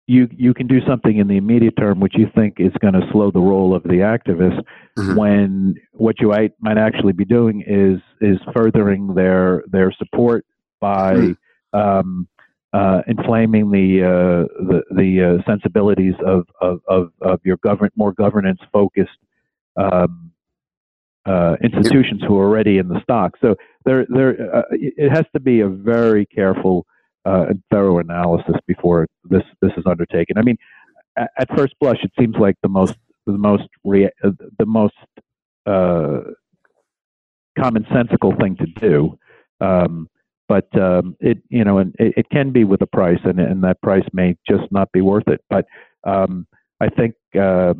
you 0.07 0.27
you 0.31 0.53
can 0.53 0.67
do 0.67 0.79
something 0.87 1.17
in 1.17 1.27
the 1.27 1.35
immediate 1.35 1.75
term 1.77 1.99
which 1.99 2.13
you 2.17 2.27
think 2.33 2.55
is 2.59 2.71
going 2.79 2.93
to 2.93 3.01
slow 3.11 3.29
the 3.29 3.39
roll 3.39 3.75
of 3.75 3.83
the 3.83 3.99
activist 3.99 4.61
mm-hmm. 4.97 5.15
when 5.15 5.75
what 5.91 6.15
you 6.19 6.33
might 6.59 6.77
actually 6.77 7.11
be 7.11 7.25
doing 7.25 7.61
is 7.67 7.99
is 8.21 8.39
furthering 8.55 9.13
their 9.15 9.63
their 9.67 9.91
support 9.91 10.45
by 10.79 11.13
mm-hmm. 11.13 11.79
um, 11.79 12.27
uh, 12.73 13.01
inflaming 13.07 13.69
the 13.69 14.03
uh, 14.03 14.63
the, 14.63 14.81
the 14.91 15.39
uh, 15.39 15.49
sensibilities 15.49 16.15
of, 16.25 16.47
of, 16.61 16.79
of, 16.87 17.11
of 17.21 17.39
your 17.43 17.57
government 17.57 17.93
more 17.97 18.13
governance 18.13 18.59
focused 18.71 19.09
um, 19.75 20.31
uh, 21.27 21.55
institutions 21.63 22.21
who 22.27 22.37
are 22.37 22.45
already 22.45 22.77
in 22.77 22.87
the 22.87 23.01
stock. 23.01 23.33
So 23.41 23.55
there, 23.85 24.05
there, 24.09 24.55
uh, 24.55 24.61
it 24.71 25.11
has 25.11 25.25
to 25.33 25.39
be 25.39 25.59
a 25.59 25.67
very 25.67 26.25
careful 26.25 26.85
uh, 27.25 27.47
and 27.49 27.61
thorough 27.71 27.99
analysis 27.99 28.55
before 28.67 29.07
this 29.25 29.43
this 29.61 29.71
is 29.77 29.83
undertaken. 29.85 30.37
I 30.37 30.43
mean, 30.43 30.57
at, 31.17 31.49
first 31.57 31.75
blush, 31.81 31.97
it 32.03 32.11
seems 32.17 32.35
like 32.39 32.55
the 32.63 32.69
most 32.69 32.95
the 33.25 33.33
most 33.33 33.67
rea- 33.83 34.11
uh, 34.23 34.31
the 34.57 34.65
most 34.65 34.95
uh, 35.65 36.19
commonsensical 37.59 38.39
thing 38.39 38.55
to 38.55 38.65
do. 38.79 39.19
Um, 39.59 40.09
but 40.47 40.73
um, 40.79 41.17
it 41.19 41.39
you 41.49 41.65
know 41.65 41.79
and 41.79 41.93
it, 41.99 42.13
it, 42.17 42.29
can 42.29 42.51
be 42.51 42.63
with 42.63 42.81
a 42.81 42.87
price 42.87 43.19
and, 43.25 43.39
and 43.39 43.63
that 43.63 43.81
price 43.81 44.07
may 44.13 44.37
just 44.49 44.71
not 44.71 44.89
be 44.93 45.01
worth 45.01 45.27
it 45.27 45.41
but 45.49 45.65
um, 46.05 46.47
I 46.79 46.87
think 46.87 47.15
uh, 47.37 47.73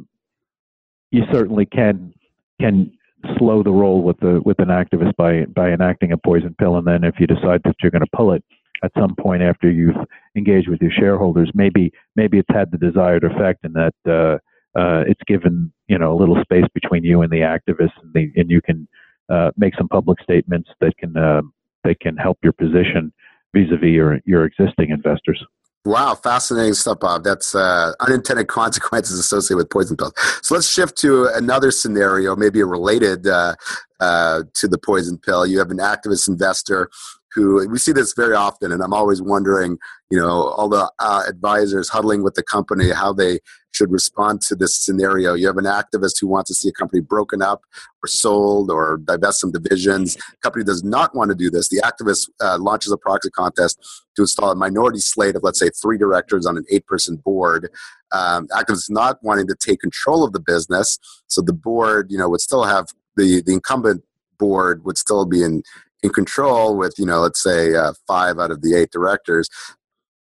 you 1.11 1.23
certainly 1.31 1.65
can 1.65 2.13
can 2.59 2.91
slow 3.37 3.63
the 3.63 3.71
roll 3.71 4.03
with 4.03 4.19
the 4.19 4.41
with 4.43 4.59
an 4.59 4.69
activist 4.69 5.15
by 5.15 5.45
by 5.45 5.69
enacting 5.69 6.11
a 6.11 6.17
poison 6.17 6.55
pill, 6.59 6.77
and 6.77 6.87
then 6.87 7.03
if 7.03 7.15
you 7.19 7.27
decide 7.27 7.61
that 7.63 7.75
you're 7.81 7.91
going 7.91 8.03
to 8.03 8.17
pull 8.17 8.31
it 8.33 8.43
at 8.83 8.91
some 8.97 9.15
point 9.15 9.41
after 9.41 9.69
you've 9.69 9.95
engaged 10.35 10.69
with 10.69 10.81
your 10.81 10.91
shareholders, 10.91 11.51
maybe 11.53 11.91
maybe 12.15 12.37
it's 12.37 12.49
had 12.49 12.71
the 12.71 12.77
desired 12.77 13.23
effect 13.23 13.63
and 13.63 13.75
that 13.75 13.93
uh, 14.07 14.37
uh, 14.79 15.03
it's 15.07 15.21
given 15.27 15.71
you 15.87 15.97
know 15.97 16.13
a 16.13 16.17
little 16.17 16.41
space 16.41 16.65
between 16.73 17.03
you 17.03 17.21
and 17.21 17.31
the 17.31 17.41
activists, 17.41 17.97
and, 18.01 18.13
the, 18.13 18.31
and 18.35 18.49
you 18.49 18.61
can 18.61 18.87
uh, 19.29 19.51
make 19.57 19.75
some 19.75 19.87
public 19.87 20.21
statements 20.21 20.69
that 20.79 20.95
can 20.97 21.15
uh, 21.17 21.41
that 21.83 21.99
can 21.99 22.15
help 22.17 22.37
your 22.43 22.53
position 22.53 23.11
vis-a-vis 23.53 23.89
your 23.89 24.19
your 24.25 24.45
existing 24.45 24.89
investors. 24.89 25.43
Wow, 25.85 26.15
fascinating 26.15 26.73
stuff, 26.73 26.99
Bob. 26.99 27.23
That's 27.23 27.55
uh, 27.55 27.93
unintended 28.01 28.47
consequences 28.49 29.19
associated 29.19 29.57
with 29.57 29.69
poison 29.69 29.95
pills. 29.95 30.13
So 30.41 30.55
let's 30.55 30.69
shift 30.69 30.97
to 30.97 31.27
another 31.33 31.71
scenario, 31.71 32.35
maybe 32.35 32.61
related 32.61 33.25
uh, 33.25 33.55
uh, 33.99 34.43
to 34.53 34.67
the 34.67 34.77
poison 34.77 35.17
pill. 35.17 35.47
You 35.47 35.59
have 35.59 35.71
an 35.71 35.77
activist 35.77 36.27
investor 36.27 36.89
who 37.37 37.69
we 37.69 37.77
see 37.77 37.91
this 37.91 38.13
very 38.13 38.33
often, 38.33 38.71
and 38.71 38.81
I'm 38.81 38.93
always 38.93 39.21
wondering, 39.21 39.77
you 40.09 40.19
know, 40.19 40.49
all 40.49 40.67
the 40.67 40.91
uh, 40.97 41.23
advisors 41.27 41.87
huddling 41.87 42.23
with 42.23 42.33
the 42.33 42.41
company, 42.41 42.89
how 42.89 43.13
they 43.13 43.39
should 43.71 43.91
respond 43.91 44.41
to 44.41 44.55
this 44.55 44.75
scenario. 44.75 45.35
You 45.35 45.45
have 45.45 45.57
an 45.57 45.65
activist 45.65 46.15
who 46.19 46.27
wants 46.27 46.47
to 46.47 46.55
see 46.55 46.69
a 46.69 46.71
company 46.71 46.99
broken 46.99 47.43
up 47.43 47.61
or 48.03 48.07
sold 48.07 48.71
or 48.71 48.97
divest 48.97 49.39
some 49.39 49.51
divisions. 49.51 50.15
The 50.15 50.37
company 50.41 50.65
does 50.65 50.83
not 50.83 51.13
want 51.15 51.29
to 51.29 51.35
do 51.35 51.51
this. 51.51 51.69
The 51.69 51.81
activist 51.85 52.27
uh, 52.41 52.57
launches 52.59 52.91
a 52.91 52.97
proxy 52.97 53.29
contest 53.29 53.77
to 54.15 54.23
install 54.23 54.49
a 54.49 54.55
minority 54.55 54.99
slate 54.99 55.35
of, 55.35 55.43
let's 55.43 55.59
say, 55.59 55.69
three 55.69 55.99
directors 55.99 56.47
on 56.47 56.57
an 56.57 56.65
eight-person 56.71 57.17
board. 57.17 57.69
Um, 58.11 58.47
activists 58.47 58.89
not 58.89 59.19
wanting 59.21 59.47
to 59.47 59.55
take 59.55 59.79
control 59.79 60.23
of 60.23 60.33
the 60.33 60.39
business, 60.39 60.97
so 61.27 61.43
the 61.43 61.53
board, 61.53 62.07
you 62.09 62.17
know, 62.17 62.29
would 62.29 62.41
still 62.41 62.63
have 62.63 62.87
the 63.15 63.43
the 63.45 63.53
incumbent 63.53 64.03
board 64.39 64.85
would 64.85 64.97
still 64.97 65.25
be 65.25 65.43
in 65.43 65.63
in 66.03 66.09
control 66.09 66.77
with 66.77 66.93
you 66.97 67.05
know 67.05 67.19
let's 67.19 67.41
say 67.41 67.75
uh, 67.75 67.93
five 68.07 68.39
out 68.39 68.51
of 68.51 68.61
the 68.61 68.75
eight 68.75 68.91
directors 68.91 69.49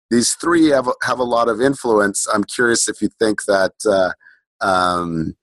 these 0.10 0.34
three 0.34 0.70
have 0.70 0.88
have 1.04 1.20
a 1.20 1.24
lot 1.24 1.48
of 1.50 1.62
influence 1.62 2.28
i'm 2.34 2.44
curious 2.44 2.88
if 2.88 3.02
you 3.02 3.10
think 3.20 3.44
that 3.46 3.74
uh, 3.90 4.12
um, 4.66 5.36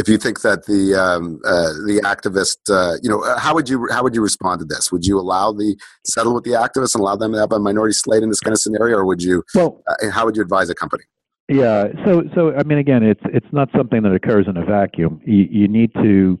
if 0.00 0.08
you 0.08 0.16
think 0.16 0.40
that 0.40 0.64
the 0.64 0.94
um, 0.94 1.40
uh, 1.44 1.72
the 1.86 2.00
activist, 2.04 2.58
uh, 2.70 2.96
you 3.02 3.10
know, 3.10 3.22
uh, 3.22 3.38
how 3.38 3.54
would 3.54 3.68
you 3.68 3.86
how 3.90 4.02
would 4.02 4.14
you 4.14 4.22
respond 4.22 4.60
to 4.60 4.64
this? 4.64 4.90
Would 4.90 5.04
you 5.04 5.20
allow 5.20 5.52
the 5.52 5.76
settle 6.06 6.34
with 6.34 6.44
the 6.44 6.52
activists 6.52 6.94
and 6.94 7.02
allow 7.02 7.16
them 7.16 7.32
to 7.32 7.38
have 7.38 7.52
a 7.52 7.58
minority 7.58 7.92
slate 7.92 8.22
in 8.22 8.30
this 8.30 8.40
kind 8.40 8.52
of 8.52 8.58
scenario, 8.58 8.96
or 8.96 9.04
would 9.04 9.22
you? 9.22 9.44
Well, 9.54 9.82
uh, 9.86 10.10
how 10.10 10.24
would 10.24 10.36
you 10.36 10.42
advise 10.42 10.70
a 10.70 10.74
company? 10.74 11.04
Yeah, 11.48 11.88
so 12.04 12.22
so 12.34 12.54
I 12.54 12.62
mean, 12.62 12.78
again, 12.78 13.02
it's 13.02 13.20
it's 13.26 13.52
not 13.52 13.68
something 13.76 14.02
that 14.02 14.12
occurs 14.12 14.46
in 14.48 14.56
a 14.56 14.64
vacuum. 14.64 15.20
You, 15.26 15.46
you 15.50 15.68
need 15.68 15.92
to 15.94 16.40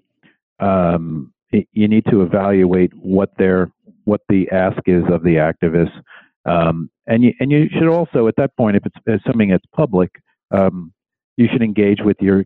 um, 0.58 1.32
you 1.50 1.88
need 1.88 2.04
to 2.10 2.22
evaluate 2.22 2.92
what 2.94 3.30
their 3.38 3.70
what 4.04 4.22
the 4.28 4.48
ask 4.50 4.78
is 4.86 5.04
of 5.10 5.22
the 5.22 5.36
activists, 5.36 6.00
um, 6.44 6.90
and 7.06 7.22
you 7.22 7.32
and 7.40 7.50
you 7.50 7.68
should 7.72 7.88
also 7.88 8.26
at 8.26 8.36
that 8.36 8.56
point, 8.56 8.76
if 8.76 8.82
it's, 8.86 9.24
something 9.24 9.50
that's 9.50 9.64
public, 9.74 10.10
um, 10.50 10.92
you 11.36 11.48
should 11.50 11.62
engage 11.62 12.00
with 12.04 12.16
your 12.20 12.44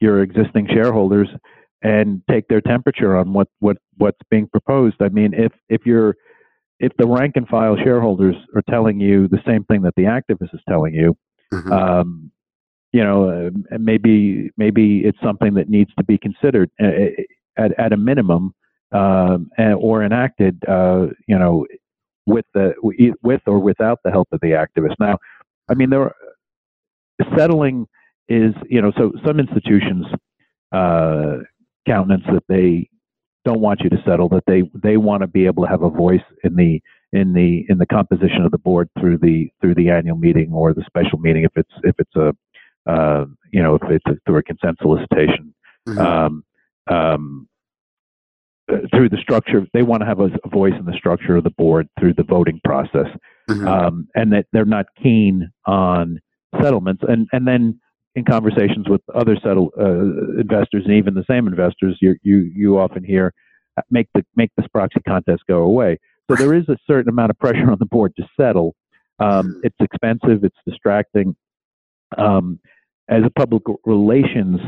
your 0.00 0.22
existing 0.22 0.68
shareholders 0.72 1.28
and 1.82 2.22
take 2.30 2.48
their 2.48 2.60
temperature 2.60 3.16
on 3.16 3.32
what 3.32 3.48
what 3.60 3.76
what's 3.96 4.18
being 4.30 4.46
proposed. 4.48 4.96
I 5.00 5.08
mean, 5.08 5.34
if 5.34 5.52
if 5.68 5.84
you're 5.84 6.16
if 6.78 6.92
the 6.98 7.06
rank 7.06 7.36
and 7.36 7.48
file 7.48 7.76
shareholders 7.76 8.36
are 8.54 8.62
telling 8.68 9.00
you 9.00 9.28
the 9.28 9.40
same 9.46 9.64
thing 9.64 9.82
that 9.82 9.94
the 9.96 10.04
activist 10.04 10.54
is 10.54 10.60
telling 10.68 10.94
you, 10.94 11.16
mm-hmm. 11.52 11.72
um, 11.72 12.30
you 12.92 13.02
know, 13.02 13.28
uh, 13.28 13.78
maybe 13.78 14.50
maybe 14.56 15.00
it's 15.00 15.18
something 15.22 15.54
that 15.54 15.68
needs 15.68 15.90
to 15.98 16.04
be 16.04 16.18
considered. 16.18 16.70
Uh, 16.82 17.22
at, 17.56 17.78
at 17.78 17.92
a 17.92 17.96
minimum 17.96 18.54
um, 18.92 19.50
or 19.58 20.04
enacted, 20.04 20.62
uh, 20.68 21.06
you 21.26 21.38
know, 21.38 21.66
with 22.26 22.44
the 22.54 22.74
with 23.22 23.40
or 23.46 23.58
without 23.60 24.00
the 24.04 24.10
help 24.10 24.28
of 24.32 24.40
the 24.40 24.48
activists. 24.48 24.96
Now, 24.98 25.18
I 25.68 25.74
mean, 25.74 25.90
there 25.90 26.02
are, 26.02 26.14
settling 27.36 27.86
is 28.28 28.52
you 28.68 28.82
know 28.82 28.92
so 28.96 29.12
some 29.24 29.38
institutions 29.38 30.06
uh, 30.72 31.38
countenance 31.86 32.24
that 32.26 32.42
they 32.48 32.88
don't 33.44 33.60
want 33.60 33.80
you 33.80 33.88
to 33.88 34.02
settle 34.04 34.28
that 34.28 34.42
they 34.46 34.62
they 34.74 34.96
want 34.96 35.22
to 35.22 35.26
be 35.26 35.46
able 35.46 35.62
to 35.62 35.68
have 35.68 35.82
a 35.82 35.90
voice 35.90 36.20
in 36.42 36.56
the 36.56 36.80
in 37.12 37.32
the 37.32 37.64
in 37.68 37.78
the 37.78 37.86
composition 37.86 38.42
of 38.44 38.50
the 38.50 38.58
board 38.58 38.88
through 38.98 39.18
the 39.18 39.48
through 39.60 39.74
the 39.74 39.88
annual 39.88 40.16
meeting 40.16 40.52
or 40.52 40.74
the 40.74 40.84
special 40.86 41.18
meeting 41.18 41.44
if 41.44 41.52
it's 41.56 41.72
if 41.84 41.94
it's 41.98 42.16
a 42.16 42.32
uh, 42.90 43.24
you 43.52 43.62
know 43.62 43.76
if 43.76 43.82
it's 43.88 44.04
a, 44.06 44.16
through 44.26 44.38
a 44.38 44.42
consent 44.42 44.76
solicitation. 44.80 45.54
Mm-hmm. 45.88 45.98
Um, 45.98 46.44
um, 46.88 47.48
through 48.92 49.08
the 49.08 49.18
structure, 49.20 49.66
they 49.72 49.82
want 49.82 50.00
to 50.02 50.06
have 50.06 50.20
a, 50.20 50.28
a, 50.44 50.48
voice 50.48 50.72
in 50.78 50.84
the 50.84 50.92
structure 50.92 51.36
of 51.36 51.44
the 51.44 51.50
board 51.50 51.88
through 52.00 52.14
the 52.14 52.24
voting 52.24 52.60
process, 52.64 53.06
mm-hmm. 53.48 53.66
um, 53.66 54.08
and 54.14 54.32
that 54.32 54.46
they're 54.52 54.64
not 54.64 54.86
keen 55.00 55.50
on 55.66 56.18
settlements. 56.60 57.02
And 57.06 57.28
and 57.32 57.46
then 57.46 57.80
in 58.14 58.24
conversations 58.24 58.88
with 58.88 59.02
other 59.14 59.36
settle 59.42 59.70
uh, 59.78 60.40
investors 60.40 60.82
and 60.84 60.94
even 60.94 61.14
the 61.14 61.24
same 61.30 61.46
investors, 61.46 61.96
you 62.00 62.16
you 62.22 62.50
you 62.54 62.78
often 62.78 63.04
hear 63.04 63.32
make 63.90 64.08
the 64.14 64.24
make 64.34 64.50
this 64.56 64.66
proxy 64.68 65.00
contest 65.06 65.42
go 65.48 65.58
away. 65.58 65.98
So 66.28 66.36
there 66.36 66.54
is 66.54 66.68
a 66.68 66.76
certain 66.86 67.08
amount 67.08 67.30
of 67.30 67.38
pressure 67.38 67.70
on 67.70 67.76
the 67.78 67.86
board 67.86 68.14
to 68.16 68.24
settle. 68.38 68.74
Um, 69.18 69.28
mm-hmm. 69.28 69.60
it's 69.62 69.76
expensive. 69.80 70.44
It's 70.44 70.56
distracting. 70.66 71.36
Um, 72.18 72.58
as 73.08 73.22
a 73.24 73.30
public 73.30 73.62
relations 73.84 74.58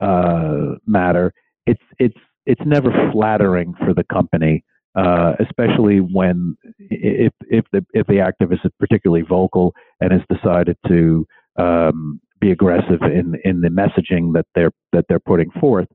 uh, 0.00 0.74
matter, 0.86 1.32
it's 1.66 1.82
it's 1.98 2.18
it's 2.46 2.62
never 2.64 2.90
flattering 3.12 3.74
for 3.84 3.92
the 3.92 4.04
company, 4.04 4.64
uh, 4.94 5.32
especially 5.40 5.98
when 5.98 6.56
if 6.78 7.32
if 7.48 7.64
the 7.72 7.84
if 7.92 8.06
the 8.06 8.14
activist 8.14 8.64
is 8.64 8.72
particularly 8.78 9.22
vocal 9.22 9.74
and 10.00 10.12
has 10.12 10.22
decided 10.32 10.76
to 10.86 11.26
um, 11.58 12.20
be 12.40 12.50
aggressive 12.50 13.02
in 13.02 13.36
in 13.44 13.60
the 13.60 13.68
messaging 13.68 14.32
that 14.34 14.46
they're 14.54 14.72
that 14.92 15.04
they're 15.08 15.20
putting 15.20 15.50
forth. 15.60 15.88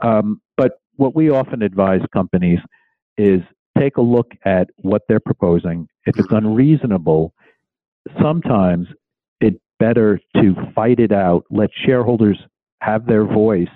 Um, 0.00 0.40
but 0.56 0.80
what 0.96 1.14
we 1.14 1.30
often 1.30 1.62
advise 1.62 2.00
companies 2.12 2.58
is 3.16 3.40
take 3.78 3.96
a 3.96 4.02
look 4.02 4.32
at 4.44 4.68
what 4.76 5.02
they're 5.08 5.20
proposing. 5.20 5.88
If 6.06 6.18
it's 6.18 6.32
unreasonable, 6.32 7.32
sometimes 8.20 8.86
it's 9.40 9.58
better 9.78 10.20
to 10.36 10.54
fight 10.74 10.98
it 10.98 11.12
out, 11.12 11.44
let 11.50 11.70
shareholders 11.86 12.38
have 12.80 13.06
their 13.06 13.24
voice 13.24 13.68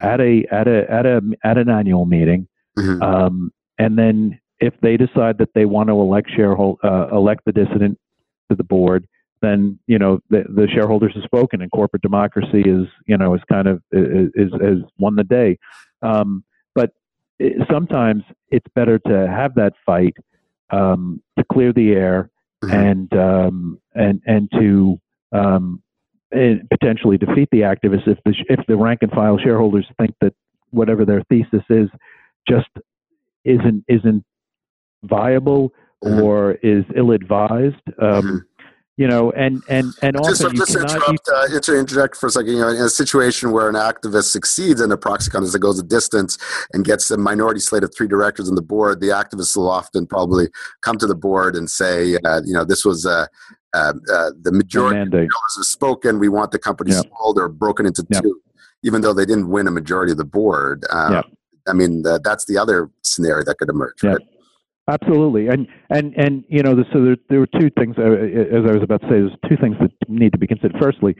at 0.00 0.20
a 0.20 0.44
at 0.50 0.68
a 0.68 0.90
at 0.90 1.06
a 1.06 1.20
at 1.44 1.58
an 1.58 1.68
annual 1.68 2.06
meeting, 2.06 2.48
mm-hmm. 2.78 3.02
um, 3.02 3.52
and 3.78 3.98
then 3.98 4.38
if 4.60 4.74
they 4.82 4.96
decide 4.96 5.38
that 5.38 5.50
they 5.54 5.64
want 5.64 5.88
to 5.88 5.92
elect 5.92 6.30
shareholder 6.34 6.84
uh, 6.84 7.08
elect 7.16 7.44
the 7.44 7.52
dissident 7.52 7.98
to 8.50 8.56
the 8.56 8.64
board, 8.64 9.06
then 9.42 9.78
you 9.86 9.98
know 9.98 10.20
the, 10.30 10.44
the 10.48 10.68
shareholders 10.72 11.12
have 11.14 11.24
spoken, 11.24 11.62
and 11.62 11.70
corporate 11.70 12.02
democracy 12.02 12.60
is 12.60 12.86
you 13.06 13.16
know 13.16 13.34
is 13.34 13.42
kind 13.50 13.68
of 13.68 13.82
is 13.92 14.52
has 14.60 14.78
won 14.98 15.16
the 15.16 15.24
day. 15.24 15.58
Um, 16.02 16.44
but 16.74 16.92
it, 17.38 17.66
sometimes 17.70 18.22
it's 18.50 18.66
better 18.74 18.98
to 19.00 19.28
have 19.28 19.54
that 19.56 19.74
fight 19.84 20.16
um, 20.70 21.22
to 21.38 21.44
clear 21.52 21.72
the 21.72 21.92
air 21.92 22.30
mm-hmm. 22.64 22.74
and 22.74 23.14
um, 23.14 23.80
and 23.94 24.22
and 24.26 24.50
to 24.52 25.00
um, 26.34 26.60
potentially 26.70 27.18
defeat 27.18 27.48
the 27.52 27.60
activists 27.60 28.06
if 28.06 28.18
the 28.24 28.34
if 28.48 28.60
the 28.66 28.76
rank 28.76 29.00
and 29.02 29.10
file 29.12 29.38
shareholders 29.38 29.86
think 29.98 30.14
that 30.20 30.34
whatever 30.70 31.04
their 31.04 31.22
thesis 31.28 31.62
is 31.70 31.88
just 32.48 32.68
isn't 33.44 33.84
isn't 33.88 34.24
viable 35.04 35.72
mm-hmm. 36.04 36.20
or 36.20 36.52
is 36.62 36.84
ill 36.94 37.12
advised. 37.12 37.76
Um, 38.00 38.22
mm-hmm 38.22 38.36
you 38.98 39.06
know, 39.06 39.30
and 39.30 39.62
and 39.68 39.94
and 40.02 40.16
often 40.16 40.34
just, 40.34 40.56
just 40.56 40.76
cannot, 40.76 40.90
interrupt, 40.90 41.28
uh, 41.32 41.60
to 41.60 41.78
interject 41.78 42.16
for 42.16 42.26
a 42.26 42.30
second. 42.30 42.54
You 42.54 42.58
know, 42.58 42.68
in 42.68 42.82
a 42.82 42.88
situation 42.88 43.52
where 43.52 43.68
an 43.68 43.76
activist 43.76 44.24
succeeds 44.24 44.80
in 44.80 44.90
a 44.90 44.96
proxy 44.96 45.30
contest 45.30 45.52
that 45.52 45.60
goes 45.60 45.78
a 45.78 45.84
distance 45.84 46.36
and 46.72 46.84
gets 46.84 47.08
a 47.12 47.16
minority 47.16 47.60
slate 47.60 47.84
of 47.84 47.94
three 47.96 48.08
directors 48.08 48.48
on 48.48 48.56
the 48.56 48.62
board, 48.62 49.00
the 49.00 49.06
activists 49.06 49.56
will 49.56 49.70
often 49.70 50.04
probably 50.04 50.48
come 50.80 50.98
to 50.98 51.06
the 51.06 51.14
board 51.14 51.54
and 51.54 51.70
say, 51.70 52.18
uh, 52.24 52.40
you 52.44 52.52
know, 52.52 52.64
this 52.64 52.84
was 52.84 53.06
uh, 53.06 53.26
uh, 53.74 53.92
uh 54.12 54.30
the 54.40 54.52
majority 54.52 55.00
of 55.00 55.12
have 55.12 55.64
spoken. 55.64 56.18
We 56.18 56.28
want 56.28 56.52
the 56.52 56.58
company 56.58 56.92
yep. 56.92 57.04
sold 57.18 57.38
or 57.38 57.48
broken 57.48 57.86
into 57.86 58.06
yep. 58.10 58.22
two, 58.22 58.40
even 58.82 59.02
though 59.02 59.12
they 59.12 59.26
didn't 59.26 59.48
win 59.48 59.66
a 59.66 59.70
majority 59.70 60.12
of 60.12 60.18
the 60.18 60.24
board. 60.24 60.84
Um, 60.90 61.12
yep. 61.14 61.24
I 61.68 61.74
mean, 61.74 62.02
that's 62.02 62.46
the 62.46 62.56
other 62.56 62.90
scenario 63.02 63.44
that 63.44 63.58
could 63.58 63.68
emerge. 63.68 64.02
Right? 64.02 64.16
Absolutely, 64.88 65.48
and 65.48 65.68
and 65.90 66.14
and 66.16 66.44
you 66.48 66.62
know, 66.62 66.74
so 66.92 67.04
there 67.04 67.16
there 67.28 67.40
were 67.40 67.60
two 67.60 67.68
things. 67.78 67.96
Uh, 67.98 68.04
as 68.04 68.64
I 68.66 68.72
was 68.72 68.82
about 68.82 69.02
to 69.02 69.06
say, 69.08 69.20
there's 69.20 69.36
two 69.46 69.56
things 69.60 69.76
that 69.80 69.92
need 70.08 70.32
to 70.32 70.38
be 70.38 70.46
considered. 70.46 70.76
Firstly, 70.80 71.14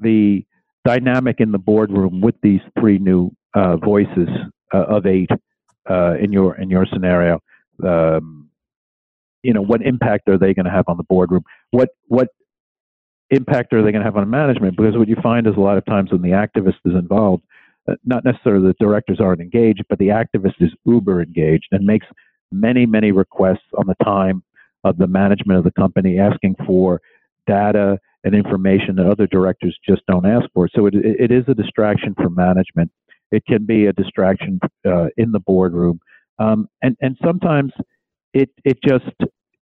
the 0.00 0.44
dynamic 0.84 1.36
in 1.38 1.50
the 1.50 1.58
boardroom 1.58 2.20
with 2.20 2.34
these 2.42 2.60
three 2.78 2.98
new 2.98 3.30
uh, 3.54 3.78
voices 3.78 4.28
uh, 4.74 4.84
of 4.84 5.06
eight 5.06 5.30
uh, 5.88 6.16
in 6.20 6.32
your 6.32 6.56
in 6.56 6.68
your 6.68 6.86
scenario. 6.92 7.40
Um, 7.82 8.50
you 9.44 9.52
know, 9.52 9.62
what 9.62 9.82
impact 9.82 10.28
are 10.28 10.38
they 10.38 10.54
going 10.54 10.64
to 10.64 10.72
have 10.72 10.86
on 10.88 10.96
the 10.96 11.04
boardroom? 11.04 11.44
What 11.70 11.90
what 12.08 12.28
impact 13.30 13.72
are 13.72 13.82
they 13.82 13.92
going 13.92 14.00
to 14.00 14.04
have 14.04 14.16
on 14.16 14.28
management? 14.28 14.76
Because 14.76 14.96
what 14.96 15.08
you 15.08 15.16
find 15.22 15.46
is 15.46 15.54
a 15.56 15.60
lot 15.60 15.76
of 15.76 15.84
times 15.84 16.10
when 16.10 16.22
the 16.22 16.30
activist 16.30 16.80
is 16.84 16.94
involved, 16.94 17.44
uh, 17.88 17.94
not 18.04 18.24
necessarily 18.24 18.68
the 18.68 18.74
directors 18.84 19.20
aren't 19.20 19.40
engaged, 19.40 19.84
but 19.88 19.98
the 19.98 20.08
activist 20.08 20.54
is 20.60 20.70
uber 20.84 21.22
engaged 21.22 21.68
and 21.72 21.84
makes 21.84 22.06
many, 22.50 22.86
many 22.86 23.12
requests 23.12 23.68
on 23.76 23.86
the 23.86 24.04
time 24.04 24.42
of 24.84 24.96
the 24.98 25.06
management 25.06 25.58
of 25.58 25.64
the 25.64 25.72
company 25.72 26.18
asking 26.18 26.54
for 26.66 27.00
data 27.46 27.98
and 28.22 28.34
information 28.34 28.96
that 28.96 29.06
other 29.06 29.26
directors 29.26 29.76
just 29.86 30.02
don't 30.06 30.26
ask 30.26 30.46
for. 30.54 30.68
So 30.74 30.86
it, 30.86 30.94
it 30.94 31.30
is 31.30 31.44
a 31.48 31.54
distraction 31.54 32.14
for 32.14 32.30
management. 32.30 32.90
It 33.30 33.44
can 33.46 33.66
be 33.66 33.86
a 33.86 33.92
distraction 33.92 34.60
uh, 34.86 35.06
in 35.16 35.32
the 35.32 35.40
boardroom. 35.40 36.00
Um, 36.38 36.68
and, 36.82 36.96
and 37.00 37.16
sometimes 37.22 37.72
it, 38.34 38.50
it 38.64 38.78
just 38.86 39.10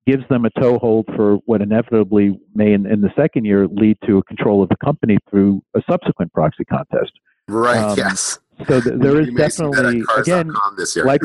gives 0.06 0.26
them 0.28 0.44
a 0.44 0.50
toehold 0.60 1.06
for 1.14 1.36
what 1.44 1.60
inevitably 1.60 2.38
may, 2.54 2.72
in, 2.72 2.86
in 2.86 3.00
the 3.00 3.10
second 3.16 3.44
year, 3.44 3.68
lead 3.68 3.98
to 4.06 4.18
a 4.18 4.24
control 4.24 4.62
of 4.62 4.68
the 4.68 4.76
company 4.82 5.18
through 5.28 5.62
a 5.76 5.82
subsequent 5.88 6.32
proxy 6.32 6.64
contest. 6.64 7.12
Right. 7.48 7.78
Um, 7.78 7.98
yes. 7.98 8.38
So 8.66 8.80
th- 8.80 8.96
there 8.98 9.20
is 9.20 9.28
definitely 9.34 10.02
again, 10.16 10.52
like 10.96 11.22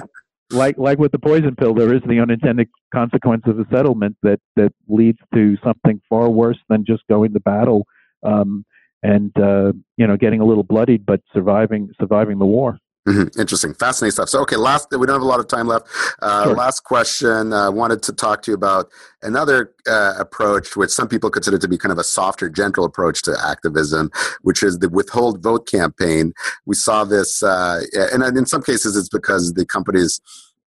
like 0.52 0.78
like 0.78 1.00
with 1.00 1.12
the 1.12 1.20
poison 1.20 1.56
pill, 1.56 1.74
there 1.74 1.94
is 1.94 2.02
the 2.08 2.20
unintended 2.20 2.70
consequence 2.94 3.44
of 3.46 3.60
a 3.60 3.66
settlement 3.74 4.16
that 4.24 4.40
that 4.56 4.72
leads 4.88 5.20
to 5.34 5.58
something 5.64 6.02
far 6.10 6.30
worse 6.30 6.58
than 6.70 6.86
just 6.86 7.04
going 7.10 7.34
to 7.34 7.40
battle 7.42 7.86
um, 8.24 8.66
and 9.04 9.32
uh, 9.38 9.72
you 9.98 10.08
know 10.08 10.18
getting 10.18 10.40
a 10.40 10.46
little 10.46 10.64
bloodied, 10.64 11.06
but 11.06 11.22
surviving 11.34 11.90
surviving 12.00 12.40
the 12.40 12.46
war. 12.46 12.80
Mm-hmm. 13.08 13.40
Interesting, 13.40 13.74
fascinating 13.76 14.14
stuff. 14.14 14.30
So, 14.30 14.42
okay, 14.42 14.56
last 14.56 14.88
we 14.92 15.06
don't 15.06 15.14
have 15.14 15.22
a 15.22 15.26
lot 15.26 15.40
of 15.40 15.48
time 15.48 15.68
left. 15.68 15.88
Uh, 16.24 16.46
sure. 16.46 16.56
Last 16.56 16.80
question. 16.86 17.54
I 17.54 17.68
uh, 17.68 17.72
wanted 17.72 18.02
to 18.04 18.14
talk 18.14 18.42
to 18.44 18.52
you 18.52 18.56
about 18.56 18.90
another 19.22 19.74
uh, 19.88 20.16
approach, 20.18 20.76
which 20.76 20.90
some 20.90 21.08
people 21.08 21.30
consider 21.30 21.60
to 21.60 21.68
be 21.68 21.78
kind 21.78 21.92
of 21.92 22.00
a 22.00 22.04
softer, 22.04 22.50
gentle 22.50 22.84
approach 22.84 23.22
to 23.24 23.38
activism, 23.46 24.10
which 24.42 24.64
is 24.64 24.80
the 24.80 24.90
withhold 24.90 25.44
vote 25.44 25.68
campaign. 25.70 26.34
We 26.66 26.76
saw 26.76 27.04
this, 27.04 27.44
uh, 27.44 27.82
and 27.94 28.24
in 28.36 28.48
some 28.48 28.64
cases, 28.64 28.98
it's 28.98 29.10
because 29.10 29.54
the 29.54 29.66
companies 29.66 30.20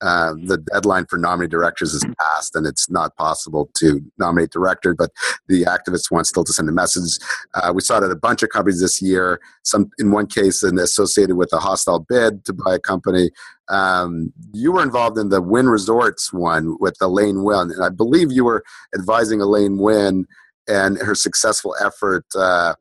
uh, 0.02 0.32
the 0.32 0.58
deadline 0.72 1.06
for 1.06 1.18
nominating 1.18 1.50
directors 1.50 1.94
is 1.94 2.04
passed 2.18 2.56
and 2.56 2.66
it's 2.66 2.88
not 2.90 3.16
possible 3.16 3.70
to 3.74 4.00
nominate 4.18 4.50
director, 4.50 4.94
but 4.94 5.10
the 5.48 5.62
activists 5.64 6.10
want 6.10 6.26
still 6.26 6.44
to 6.44 6.52
send 6.52 6.68
a 6.68 6.72
message. 6.72 7.18
Uh, 7.54 7.72
we 7.74 7.82
saw 7.82 7.98
it 7.98 8.10
a 8.10 8.16
bunch 8.16 8.42
of 8.42 8.48
companies 8.48 8.80
this 8.80 9.02
year. 9.02 9.40
Some, 9.62 9.90
in 9.98 10.10
one 10.10 10.26
case, 10.26 10.62
and 10.62 10.78
associated 10.78 11.36
with 11.36 11.52
a 11.52 11.58
hostile 11.58 12.00
bid 12.00 12.44
to 12.46 12.52
buy 12.52 12.76
a 12.76 12.78
company. 12.78 13.30
Um, 13.68 14.32
you 14.52 14.72
were 14.72 14.82
involved 14.82 15.18
in 15.18 15.28
the 15.28 15.42
Wynn 15.42 15.68
Resorts 15.68 16.32
one 16.32 16.76
with 16.80 16.96
Elaine 17.00 17.44
Wynn, 17.44 17.70
and 17.70 17.84
I 17.84 17.88
believe 17.88 18.32
you 18.32 18.44
were 18.44 18.64
advising 18.98 19.40
Elaine 19.40 19.78
Wynn 19.78 20.26
and 20.66 20.98
her 20.98 21.14
successful 21.14 21.74
effort 21.80 22.24
uh, 22.34 22.74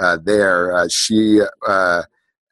uh 0.00 0.18
there. 0.22 0.74
Uh, 0.74 0.88
she 0.90 1.40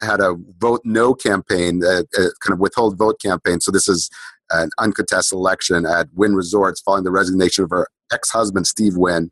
had 0.01 0.19
a 0.19 0.35
vote 0.57 0.81
no 0.83 1.13
campaign, 1.13 1.81
a, 1.83 1.99
a 1.99 2.31
kind 2.39 2.53
of 2.53 2.59
withhold 2.59 2.97
vote 2.97 3.19
campaign. 3.21 3.59
So 3.59 3.71
this 3.71 3.87
is 3.87 4.09
an 4.51 4.69
uncontested 4.79 5.35
election 5.35 5.85
at 5.85 6.07
Wynn 6.13 6.35
Resorts 6.35 6.81
following 6.81 7.03
the 7.03 7.11
resignation 7.11 7.63
of 7.63 7.69
her 7.69 7.87
ex-husband 8.11 8.65
Steve 8.65 8.97
Wynn, 8.97 9.31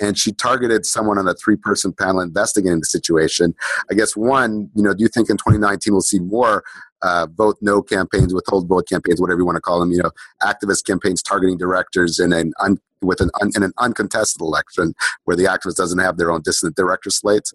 and 0.00 0.16
she 0.16 0.32
targeted 0.32 0.86
someone 0.86 1.18
on 1.18 1.28
a 1.28 1.34
three-person 1.34 1.92
panel 1.92 2.20
investigating 2.20 2.78
the 2.78 2.86
situation. 2.86 3.54
I 3.90 3.94
guess 3.94 4.16
one, 4.16 4.70
you 4.74 4.82
know, 4.82 4.94
do 4.94 5.02
you 5.02 5.08
think 5.08 5.28
in 5.28 5.36
2019 5.36 5.92
we'll 5.92 6.00
see 6.02 6.20
more 6.20 6.62
uh, 7.02 7.26
vote 7.34 7.58
no 7.60 7.82
campaigns, 7.82 8.32
withhold 8.32 8.68
vote 8.68 8.88
campaigns, 8.88 9.20
whatever 9.20 9.40
you 9.40 9.46
want 9.46 9.56
to 9.56 9.60
call 9.60 9.80
them? 9.80 9.90
You 9.90 10.02
know, 10.02 10.10
activist 10.42 10.86
campaigns 10.86 11.22
targeting 11.22 11.58
directors 11.58 12.20
in 12.20 12.32
an 12.32 12.52
un, 12.60 12.78
with 13.00 13.20
an 13.20 13.30
un, 13.40 13.50
in 13.56 13.62
an 13.62 13.72
uncontested 13.78 14.40
election 14.40 14.94
where 15.24 15.36
the 15.36 15.44
activist 15.44 15.76
doesn't 15.76 15.98
have 15.98 16.16
their 16.16 16.30
own 16.30 16.42
dissident 16.42 16.76
director 16.76 17.10
slates. 17.10 17.52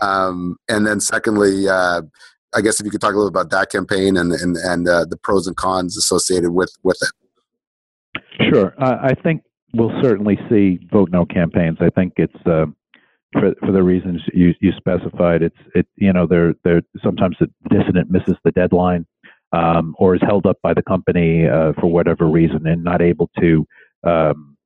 Um, 0.00 0.56
and 0.68 0.86
then 0.86 1.00
secondly, 1.00 1.68
uh, 1.68 2.02
I 2.54 2.60
guess 2.60 2.80
if 2.80 2.84
you 2.84 2.90
could 2.90 3.00
talk 3.00 3.14
a 3.14 3.16
little 3.16 3.28
about 3.28 3.50
that 3.50 3.70
campaign 3.70 4.16
and 4.16 4.32
and, 4.32 4.56
and 4.56 4.88
uh, 4.88 5.04
the 5.04 5.16
pros 5.16 5.46
and 5.46 5.56
cons 5.56 5.96
associated 5.96 6.50
with 6.50 6.72
with 6.82 6.98
it. 7.02 8.52
Sure, 8.52 8.74
I 8.78 9.14
think 9.14 9.42
we'll 9.74 10.02
certainly 10.02 10.38
see 10.48 10.78
vote 10.90 11.10
no 11.10 11.24
campaigns. 11.24 11.78
I 11.80 11.90
think 11.90 12.14
it's 12.16 12.34
uh, 12.46 12.66
for 13.32 13.54
for 13.60 13.72
the 13.72 13.82
reasons 13.82 14.22
you 14.32 14.54
you 14.60 14.72
specified. 14.76 15.42
It's 15.42 15.56
it 15.74 15.86
you 15.96 16.12
know 16.12 16.26
they're 16.26 16.54
they're 16.64 16.82
sometimes 17.02 17.36
the 17.40 17.48
dissident 17.70 18.10
misses 18.10 18.36
the 18.44 18.52
deadline 18.52 19.06
um, 19.52 19.94
or 19.98 20.14
is 20.14 20.22
held 20.22 20.46
up 20.46 20.58
by 20.62 20.74
the 20.74 20.82
company 20.82 21.46
uh, 21.46 21.72
for 21.80 21.86
whatever 21.86 22.26
reason 22.26 22.66
and 22.66 22.82
not 22.82 23.02
able 23.02 23.30
to 23.40 23.66
um, 24.04 24.56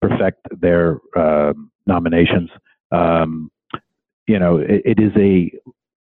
perfect 0.00 0.40
their 0.60 0.98
um, 1.16 1.70
nominations. 1.86 2.50
Um, 2.90 3.50
you 4.26 4.38
know, 4.38 4.58
it, 4.58 4.82
it 4.84 5.00
is 5.00 5.12
a 5.16 5.52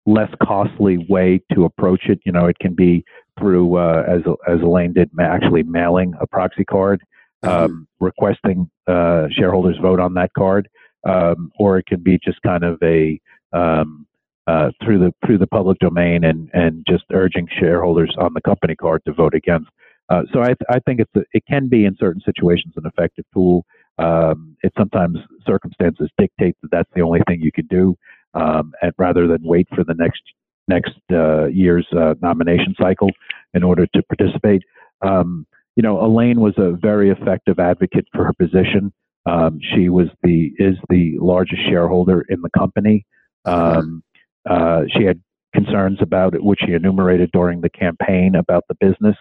less 0.06 0.32
costly 0.42 1.06
way 1.10 1.42
to 1.54 1.66
approach 1.66 2.04
it. 2.10 2.20
You 2.26 2.32
know, 2.32 2.46
it 2.46 2.58
can 2.60 2.74
be 2.74 3.04
through, 3.40 3.78
uh, 3.78 4.04
as 4.08 4.22
as 4.48 4.62
Elaine 4.62 4.94
did, 4.94 5.10
actually 5.20 5.64
mailing 5.64 6.14
a 6.20 6.28
proxy 6.28 6.66
card, 6.66 7.02
mm-hmm. 7.44 7.66
um, 7.66 7.88
requesting 8.00 8.70
uh, 8.88 9.28
shareholders 9.32 9.78
vote 9.82 10.00
on 10.00 10.14
that 10.16 10.32
card, 10.38 10.68
um, 11.08 11.52
or 11.60 11.78
it 11.78 11.86
can 11.86 12.02
be 12.02 12.20
just 12.24 12.42
kind 12.42 12.64
of 12.64 12.78
a 12.84 13.20
um, 13.54 14.06
uh, 14.48 14.72
through 14.84 15.00
the 15.00 15.14
through 15.26 15.38
the 15.38 15.48
public 15.48 15.78
domain 15.80 16.24
and 16.24 16.50
and 16.54 16.86
just 16.88 17.04
urging 17.14 17.48
shareholders 17.60 18.14
on 18.18 18.34
the 18.34 18.42
company 18.42 18.76
card 18.76 19.02
to 19.06 19.14
vote 19.14 19.36
against. 19.36 19.70
Uh, 20.10 20.24
so 20.34 20.42
I, 20.42 20.56
I 20.70 20.80
think 20.80 21.00
it's 21.00 21.16
a, 21.16 21.22
it 21.34 21.44
can 21.48 21.68
be 21.68 21.86
in 21.86 21.96
certain 22.00 22.22
situations 22.26 22.74
an 22.76 22.86
effective 22.88 23.26
tool. 23.32 23.64
Um, 24.00 24.56
it 24.64 24.72
sometimes 24.78 25.18
circumstances 25.46 26.10
dictate 26.18 26.56
that 26.62 26.72
that's 26.72 26.90
the 26.96 27.02
only 27.02 27.20
thing 27.28 27.42
you 27.42 27.52
can 27.52 27.68
do, 27.68 27.98
um, 28.34 28.72
and 28.82 28.94
rather 28.98 29.28
than 29.28 29.40
wait 29.44 29.68
for 29.76 29.84
the 29.84 29.94
next 29.94 30.22
next 30.68 31.00
uh, 31.12 31.46
year's 31.48 31.88
uh, 31.98 32.14
nomination 32.22 32.76
cycle 32.80 33.10
in 33.54 33.64
order 33.64 33.86
to 33.88 34.04
participate. 34.04 34.64
Um, 35.02 35.46
you 35.76 35.84
know, 35.84 36.04
Elaine 36.04 36.40
was 36.40 36.54
a 36.58 36.72
very 36.72 37.10
effective 37.10 37.60
advocate 37.60 38.06
for 38.14 38.26
her 38.26 38.34
position. 38.34 38.94
Um, 39.26 39.60
she 39.74 39.90
was 39.90 40.08
the 40.24 40.52
is 40.58 40.76
the 40.90 41.18
largest 41.20 41.62
shareholder 41.70 42.26
in 42.30 42.42
the 42.42 42.50
company. 42.58 43.06
Um, 43.46 44.04
uh, 44.50 44.84
she 44.96 45.04
had 45.04 45.22
concerns 45.54 46.00
about 46.02 46.36
it, 46.36 46.44
which 46.44 46.60
she 46.66 46.74
enumerated 46.74 47.32
during 47.32 47.62
the 47.62 47.70
campaign 47.70 48.36
about 48.36 48.64
the 48.70 48.76
business. 48.76 49.16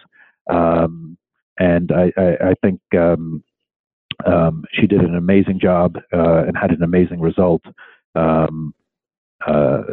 Um, 0.49 1.17
and 1.57 1.91
I, 1.91 2.11
I, 2.17 2.49
I 2.49 2.53
think 2.61 2.79
um, 2.97 3.43
um, 4.25 4.65
she 4.73 4.87
did 4.87 5.01
an 5.01 5.15
amazing 5.15 5.59
job 5.59 5.97
uh, 6.13 6.43
and 6.45 6.57
had 6.57 6.71
an 6.71 6.83
amazing 6.83 7.19
result. 7.19 7.61
Um, 8.15 8.73
uh, 9.47 9.83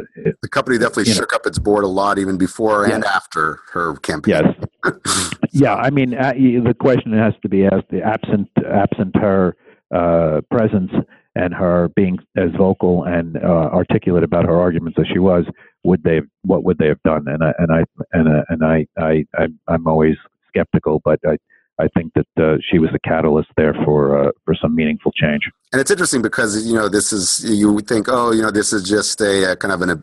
the 0.42 0.48
company 0.48 0.76
definitely 0.76 1.04
shook 1.04 1.30
know. 1.30 1.36
up 1.36 1.46
its 1.46 1.58
board 1.58 1.84
a 1.84 1.88
lot, 1.88 2.18
even 2.18 2.36
before 2.36 2.84
and 2.84 3.04
after 3.04 3.60
her 3.72 3.94
campaign. 3.96 4.42
Yes. 4.84 4.94
yeah, 5.52 5.76
I 5.76 5.90
mean, 5.90 6.14
uh, 6.14 6.32
the 6.32 6.74
question 6.78 7.12
has 7.12 7.32
to 7.42 7.48
be 7.48 7.64
asked: 7.64 7.92
absent 8.04 8.48
absent 8.68 9.14
her 9.16 9.56
uh, 9.94 10.40
presence 10.50 10.90
and 11.36 11.54
her 11.54 11.88
being 11.94 12.18
as 12.36 12.50
vocal 12.58 13.04
and 13.04 13.36
uh, 13.36 13.70
articulate 13.72 14.24
about 14.24 14.46
her 14.46 14.58
arguments 14.58 14.98
as 14.98 15.06
she 15.12 15.20
was, 15.20 15.44
would 15.84 16.02
they? 16.02 16.22
What 16.42 16.64
would 16.64 16.78
they 16.78 16.88
have 16.88 17.02
done? 17.04 17.26
And 17.28 17.44
I 17.44 17.52
and 17.58 17.70
I 17.70 17.84
and, 18.12 18.28
uh, 18.28 18.42
and 18.48 18.64
I, 18.64 18.86
I 18.98 19.24
I 19.38 19.46
I'm 19.68 19.86
always 19.86 20.16
skeptical, 20.48 21.00
but 21.04 21.20
I 21.24 21.36
I 21.78 21.88
think 21.88 22.14
that 22.14 22.42
uh, 22.42 22.56
she 22.70 22.78
was 22.78 22.90
the 22.92 22.98
catalyst 23.00 23.50
there 23.56 23.74
for 23.84 24.28
uh, 24.28 24.30
for 24.44 24.54
some 24.54 24.74
meaningful 24.74 25.12
change. 25.12 25.42
And 25.72 25.80
it's 25.80 25.90
interesting 25.90 26.22
because 26.22 26.66
you 26.66 26.74
know 26.74 26.88
this 26.88 27.12
is 27.12 27.44
you 27.44 27.70
would 27.72 27.86
think 27.86 28.06
oh 28.08 28.32
you 28.32 28.40
know 28.40 28.50
this 28.50 28.72
is 28.72 28.88
just 28.88 29.20
a, 29.20 29.52
a 29.52 29.56
kind 29.56 29.72
of 29.72 29.82
an 29.82 29.90
a, 29.90 29.96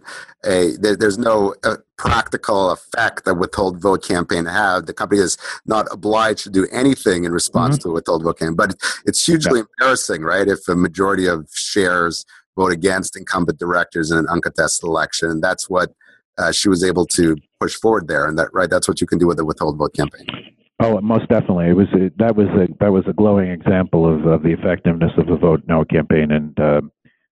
a 0.45 0.77
there, 0.77 0.95
there's 0.95 1.17
no 1.17 1.55
uh, 1.63 1.77
practical 1.97 2.71
effect 2.71 3.25
that 3.25 3.35
withhold 3.35 3.81
vote 3.81 4.03
campaign 4.03 4.45
have. 4.45 4.85
The 4.85 4.93
company 4.93 5.19
is 5.21 5.37
not 5.65 5.87
obliged 5.91 6.43
to 6.43 6.51
do 6.51 6.67
anything 6.71 7.23
in 7.23 7.31
response 7.31 7.77
mm-hmm. 7.77 7.89
to 7.89 7.91
a 7.91 7.93
withhold 7.93 8.23
vote 8.23 8.37
campaign, 8.37 8.55
but 8.55 8.75
it's 9.05 9.25
hugely 9.25 9.59
yeah. 9.59 9.65
embarrassing, 9.79 10.21
right? 10.21 10.47
If 10.47 10.67
a 10.67 10.75
majority 10.75 11.25
of 11.25 11.49
shares 11.51 12.23
vote 12.55 12.71
against 12.71 13.17
incumbent 13.17 13.57
directors 13.57 14.11
in 14.11 14.19
an 14.19 14.27
uncontested 14.27 14.87
election, 14.87 15.31
and 15.31 15.43
that's 15.43 15.71
what 15.71 15.91
uh, 16.37 16.51
she 16.51 16.69
was 16.69 16.83
able 16.83 17.07
to 17.07 17.35
push 17.59 17.73
forward 17.73 18.07
there, 18.07 18.27
and 18.27 18.37
that 18.37 18.49
right 18.53 18.69
that's 18.69 18.87
what 18.87 19.01
you 19.01 19.07
can 19.07 19.17
do 19.17 19.25
with 19.25 19.39
a 19.39 19.45
withhold 19.45 19.75
vote 19.77 19.95
campaign. 19.95 20.27
Oh, 20.83 20.99
most 20.99 21.29
definitely. 21.29 21.69
It 21.69 21.77
was 21.77 21.87
a, 21.93 22.11
that 22.17 22.35
was 22.35 22.47
a 22.47 22.67
that 22.81 22.91
was 22.91 23.05
a 23.07 23.13
glowing 23.13 23.49
example 23.49 24.05
of, 24.05 24.25
of 24.25 24.43
the 24.43 24.51
effectiveness 24.51 25.11
of 25.17 25.27
the 25.27 25.37
vote 25.37 25.63
no 25.65 25.85
campaign, 25.85 26.29
and 26.31 26.59
um, 26.59 26.91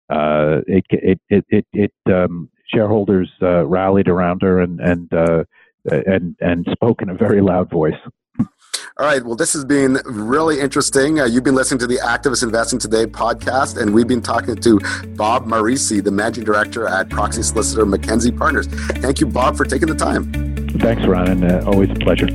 uh, 0.08 0.60
it 0.68 0.84
it 0.90 1.20
it 1.28 1.44
it, 1.48 1.66
it 1.72 1.92
um, 2.06 2.48
shareholders 2.72 3.28
uh, 3.42 3.66
rallied 3.66 4.06
around 4.06 4.42
her 4.42 4.60
and 4.60 4.78
and 4.78 5.12
uh, 5.12 5.42
and 5.90 6.36
and 6.40 6.64
spoke 6.70 7.02
in 7.02 7.08
a 7.08 7.14
very 7.14 7.40
loud 7.40 7.68
voice. 7.68 7.98
All 8.38 9.06
right. 9.06 9.24
Well, 9.24 9.34
this 9.34 9.52
has 9.54 9.64
been 9.64 9.98
really 10.04 10.60
interesting. 10.60 11.18
Uh, 11.18 11.24
you've 11.24 11.42
been 11.42 11.56
listening 11.56 11.80
to 11.80 11.88
the 11.88 11.96
Activist 11.96 12.44
Investing 12.44 12.78
Today 12.78 13.04
podcast, 13.04 13.80
and 13.80 13.92
we've 13.92 14.06
been 14.06 14.22
talking 14.22 14.54
to 14.54 14.78
Bob 15.16 15.46
Marese, 15.46 16.04
the 16.04 16.12
managing 16.12 16.44
director 16.44 16.86
at 16.86 17.08
proxy 17.08 17.42
solicitor 17.42 17.84
MacKenzie 17.84 18.36
Partners. 18.36 18.68
Thank 18.68 19.18
you, 19.18 19.26
Bob, 19.26 19.56
for 19.56 19.64
taking 19.64 19.88
the 19.88 19.96
time. 19.96 20.32
Thanks, 20.78 21.04
Ron, 21.04 21.28
and 21.28 21.44
uh, 21.44 21.64
always 21.66 21.90
a 21.90 21.94
pleasure. 21.94 22.28